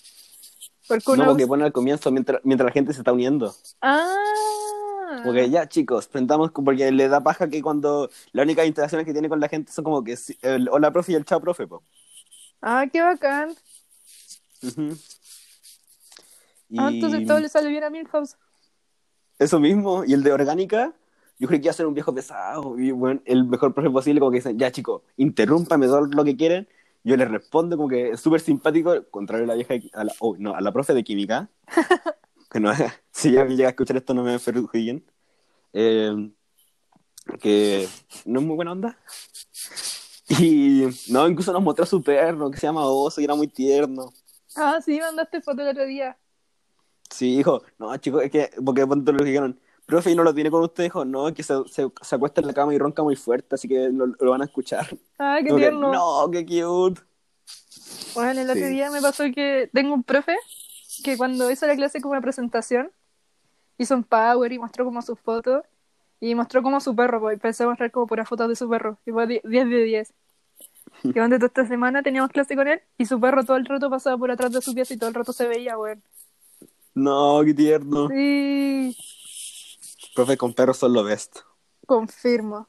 Porque 0.88 1.11
una 1.11 1.25
No, 1.25 1.31
porque 1.31 1.46
pone 1.46 1.64
al 1.64 1.72
comienzo 1.72 2.11
mientras, 2.11 2.40
mientras 2.44 2.66
la 2.66 2.72
gente 2.72 2.92
se 2.92 3.01
está 3.01 3.12
uniendo. 3.12 3.55
Ah. 3.83 4.12
Porque 5.24 5.48
ya, 5.50 5.68
chicos, 5.68 6.06
presentamos, 6.08 6.50
porque 6.52 6.90
le 6.92 7.08
da 7.08 7.22
paja 7.22 7.48
que 7.48 7.62
cuando 7.62 8.10
las 8.32 8.44
únicas 8.44 8.66
interacciones 8.66 9.06
que 9.06 9.12
tiene 9.12 9.28
con 9.28 9.40
la 9.40 9.48
gente 9.48 9.72
son 9.72 9.84
como 9.84 10.02
que 10.04 10.16
el 10.42 10.68
hola 10.68 10.90
profe 10.92 11.12
y 11.12 11.14
el 11.14 11.24
chao 11.24 11.40
profe, 11.40 11.66
po. 11.66 11.82
Ah, 12.62 12.86
qué 12.90 13.00
bacán. 13.00 13.54
Ujú. 14.62 14.96
Y 16.70 16.78
Ah, 16.80 16.88
entonces 16.92 17.26
todo 17.26 17.40
le 17.40 17.48
sale 17.48 17.68
bien 17.68 17.84
a 17.84 17.90
Milhouse. 17.90 18.36
eso 19.38 19.60
mismo, 19.60 20.04
y 20.04 20.14
el 20.14 20.22
de 20.22 20.32
orgánica, 20.32 20.92
yo 21.38 21.46
creí 21.48 21.60
que 21.60 21.66
iba 21.66 21.70
a 21.70 21.74
ser 21.74 21.86
un 21.86 21.94
viejo 21.94 22.14
pesado, 22.14 22.78
y 22.78 22.90
bueno, 22.90 23.20
el 23.24 23.44
mejor 23.44 23.74
profe 23.74 23.90
posible, 23.90 24.20
como 24.20 24.30
que 24.32 24.38
dicen, 24.38 24.58
ya 24.58 24.70
chicos, 24.72 25.02
interrúmpame 25.16 25.86
todo 25.86 26.06
lo 26.06 26.24
que 26.24 26.36
quieren. 26.36 26.68
Yo 27.04 27.16
les 27.16 27.30
respondo 27.30 27.76
como 27.76 27.88
que 27.88 28.10
es 28.10 28.20
súper 28.20 28.40
simpático, 28.40 29.04
contrario 29.10 29.44
a 29.44 29.48
la 29.48 29.54
vieja, 29.54 29.74
a 29.92 30.04
la, 30.04 30.12
oh, 30.18 30.36
no, 30.38 30.54
a 30.54 30.60
la 30.60 30.72
profe 30.72 30.92
de 30.94 31.04
química, 31.04 31.48
que 32.50 32.61
no, 32.61 32.72
si 33.12 33.32
ya 33.32 33.44
llega 33.44 33.68
a 33.68 33.70
escuchar 33.70 33.96
esto 33.96 34.14
no 34.14 34.22
me 34.22 34.38
perjudiquen, 34.38 35.04
eh, 35.72 36.30
que 37.40 37.88
no 38.24 38.40
es 38.40 38.46
muy 38.46 38.56
buena 38.56 38.72
onda. 38.72 38.98
Y 40.28 40.82
no, 41.09 41.28
incluso 41.28 41.52
nos 41.52 41.62
mostró 41.62 41.85
a 41.85 41.87
su 41.87 42.02
perro, 42.02 42.50
que 42.50 42.59
se 42.59 42.66
llama 42.66 42.85
Oso, 42.85 43.20
y 43.20 43.24
era 43.24 43.37
muy 43.37 43.46
tierno. 43.46 44.12
Ah, 44.56 44.80
sí, 44.85 44.98
mandaste 44.98 45.40
foto 45.40 45.62
el 45.62 45.68
otro 45.68 45.87
día. 45.87 46.18
Sí, 47.09 47.37
dijo, 47.37 47.62
no, 47.78 47.96
chicos, 47.98 48.24
es 48.24 48.32
que, 48.32 48.50
porque 48.64 48.85
ponte 48.88 49.12
lo 49.12 49.24
dijeron, 49.24 49.61
profe, 49.87 50.11
¿y 50.11 50.16
no 50.16 50.24
lo 50.24 50.35
tiene 50.35 50.50
con 50.50 50.64
usted? 50.64 50.82
Dijo, 50.82 51.04
no, 51.04 51.28
es 51.28 51.35
que 51.35 51.44
se, 51.44 51.54
se, 51.70 51.88
se 52.02 52.14
acuesta 52.16 52.40
en 52.40 52.48
la 52.48 52.54
cama 52.54 52.74
y 52.74 52.78
ronca 52.78 53.04
muy 53.04 53.14
fuerte, 53.14 53.54
así 53.54 53.68
que 53.68 53.88
lo, 53.88 54.06
lo 54.06 54.30
van 54.32 54.42
a 54.42 54.46
escuchar. 54.46 54.88
Ah, 55.18 55.38
qué 55.40 55.46
Como 55.46 55.59
que, 55.61 55.68
tierno. 55.68 55.92
no, 55.92 56.30
qué 56.32 56.44
cute. 56.44 57.00
Bueno, 58.16 58.40
el 58.40 58.50
otro 58.50 58.62
Sí. 58.62 58.68
día 58.68 58.90
me 58.90 59.00
pasó 59.00 59.22
que 59.32 59.70
tengo 59.72 59.94
un 59.94 60.02
profe 60.02 60.37
que 61.04 61.16
cuando 61.16 61.50
hizo 61.50 61.66
la 61.66 61.74
clase 61.76 62.00
como 62.00 62.12
una 62.12 62.20
presentación, 62.20 62.90
hizo 63.78 63.94
un 63.94 64.04
power 64.04 64.52
y 64.52 64.59
mostró 64.59 64.85
como 64.85 65.02
sus 65.02 65.18
fotos 65.20 65.62
y 66.20 66.35
mostró 66.35 66.62
como 66.62 66.80
su 66.80 66.96
perro, 66.96 67.20
pues, 67.20 67.37
y 67.37 67.40
pensé 67.40 67.66
mostrar 67.66 67.90
como 67.90 68.06
puras 68.06 68.28
fotos 68.28 68.48
de 68.48 68.56
su 68.56 68.68
perro, 68.70 68.98
y 69.04 69.11
fue 69.12 69.26
di- 69.26 69.40
10 69.44 69.68
de 69.68 69.82
10. 69.85 70.12
Y 71.02 71.12
cuando 71.12 71.37
toda 71.37 71.48
esta 71.48 71.66
semana 71.66 72.02
teníamos 72.02 72.30
clase 72.30 72.56
con 72.56 72.66
él 72.68 72.80
y 72.96 73.04
su 73.06 73.20
perro 73.20 73.44
todo 73.44 73.56
el 73.59 73.66
rato 73.66 73.90
pasaba 73.90 74.16
por 74.16 74.30
atrás 74.30 74.50
de 74.52 74.62
su 74.62 74.74
pieza 74.74 74.94
y 74.94 74.96
todo 74.96 75.09
el 75.11 75.14
rato 75.14 75.32
se 75.32 75.46
veía, 75.46 75.76
weón. 75.78 76.02
No, 76.94 77.42
qué 77.44 77.52
tierno. 77.52 78.09
Sí, 78.09 78.96
Profe, 80.14 80.38
con 80.38 80.54
perros 80.54 80.78
son 80.78 80.94
lo 80.94 81.04
best. 81.04 81.40
confirmo. 81.87 82.66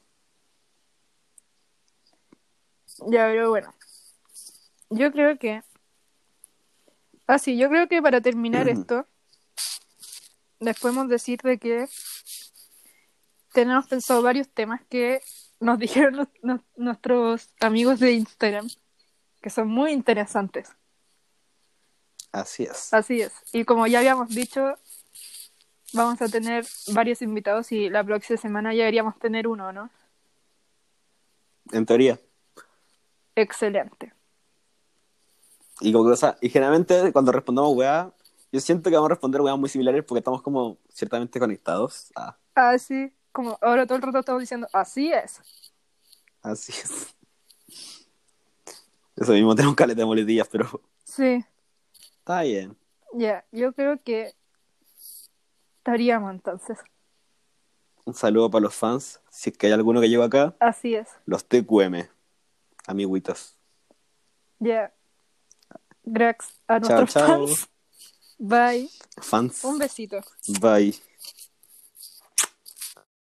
Ya, 3.06 3.26
pero 3.28 3.48
bueno. 3.50 3.72
Yo 4.90 5.10
creo 5.12 5.38
que... 5.38 5.62
Ah, 7.28 7.38
sí, 7.38 7.56
yo 7.58 7.68
creo 7.68 7.86
que 7.88 8.00
para 8.02 8.20
terminar 8.22 8.68
esto, 8.68 9.06
les 10.60 10.80
podemos 10.80 11.08
decir 11.08 11.38
de 11.42 11.58
que 11.58 11.86
tenemos 13.52 13.86
pensado 13.86 14.22
varios 14.22 14.48
temas 14.48 14.80
que 14.88 15.20
nos 15.60 15.78
dijeron 15.84 16.14
nu- 16.16 16.28
nu- 16.42 16.64
nuestros 16.76 17.50
amigos 17.60 18.00
de 18.00 18.12
Instagram, 18.12 18.66
que 19.42 19.50
son 19.50 19.68
muy 19.68 19.92
interesantes. 19.92 20.70
Así 22.32 22.64
es. 22.64 22.92
Así 22.94 23.20
es. 23.20 23.32
Y 23.52 23.64
como 23.64 23.86
ya 23.86 23.98
habíamos 23.98 24.30
dicho, 24.30 24.78
vamos 25.92 26.20
a 26.22 26.28
tener 26.28 26.64
varios 26.94 27.20
invitados 27.22 27.72
y 27.72 27.90
la 27.90 28.02
próxima 28.04 28.38
semana 28.38 28.72
ya 28.72 28.80
deberíamos 28.84 29.18
tener 29.18 29.46
uno, 29.48 29.70
¿no? 29.72 29.90
En 31.72 31.84
teoría. 31.84 32.18
Excelente. 33.34 34.14
Y 35.80 35.92
como 35.92 36.04
cosa, 36.08 36.36
y 36.40 36.48
generalmente 36.48 37.12
cuando 37.12 37.30
respondamos 37.32 37.74
weá, 37.76 38.12
yo 38.50 38.60
siento 38.60 38.90
que 38.90 38.96
vamos 38.96 39.10
a 39.10 39.14
responder 39.14 39.40
weá 39.40 39.54
muy 39.56 39.68
similares 39.68 40.04
porque 40.04 40.18
estamos 40.18 40.42
como 40.42 40.78
ciertamente 40.92 41.38
conectados. 41.38 42.10
Ah, 42.16 42.36
Así, 42.54 43.12
como 43.32 43.56
ahora 43.60 43.86
todo 43.86 43.96
el 43.96 44.02
rato 44.02 44.18
estamos 44.18 44.40
diciendo, 44.40 44.66
así 44.72 45.12
es. 45.12 45.40
así 46.42 46.72
es. 46.72 47.14
Eso 49.16 49.32
mismo, 49.32 49.54
tenemos 49.54 49.76
caleta 49.76 50.00
de 50.00 50.06
moletillas, 50.06 50.48
pero 50.48 50.80
Sí, 51.04 51.44
está 52.18 52.42
bien. 52.42 52.76
ya, 53.12 53.44
yo 53.52 53.72
creo 53.72 54.00
que 54.02 54.34
estaríamos 55.78 56.30
entonces. 56.32 56.78
Un 58.04 58.14
saludo 58.14 58.50
para 58.50 58.62
los 58.62 58.74
fans. 58.74 59.20
Si 59.30 59.50
es 59.50 59.58
que 59.58 59.66
hay 59.66 59.72
alguno 59.72 60.00
que 60.00 60.08
llegó 60.08 60.22
acá, 60.22 60.54
Así 60.60 60.94
es. 60.94 61.08
los 61.26 61.44
TQM, 61.44 62.08
amiguitos. 62.86 63.54
Ya. 64.60 64.92
Gracias 66.10 66.54
a 66.66 66.80
Chao, 66.80 67.00
nuestros 67.00 67.12
chao. 67.12 67.46
fans. 67.46 67.68
Bye. 68.38 68.88
Fans. 69.20 69.64
Un 69.64 69.78
besito. 69.78 70.20
Bye. 70.60 70.94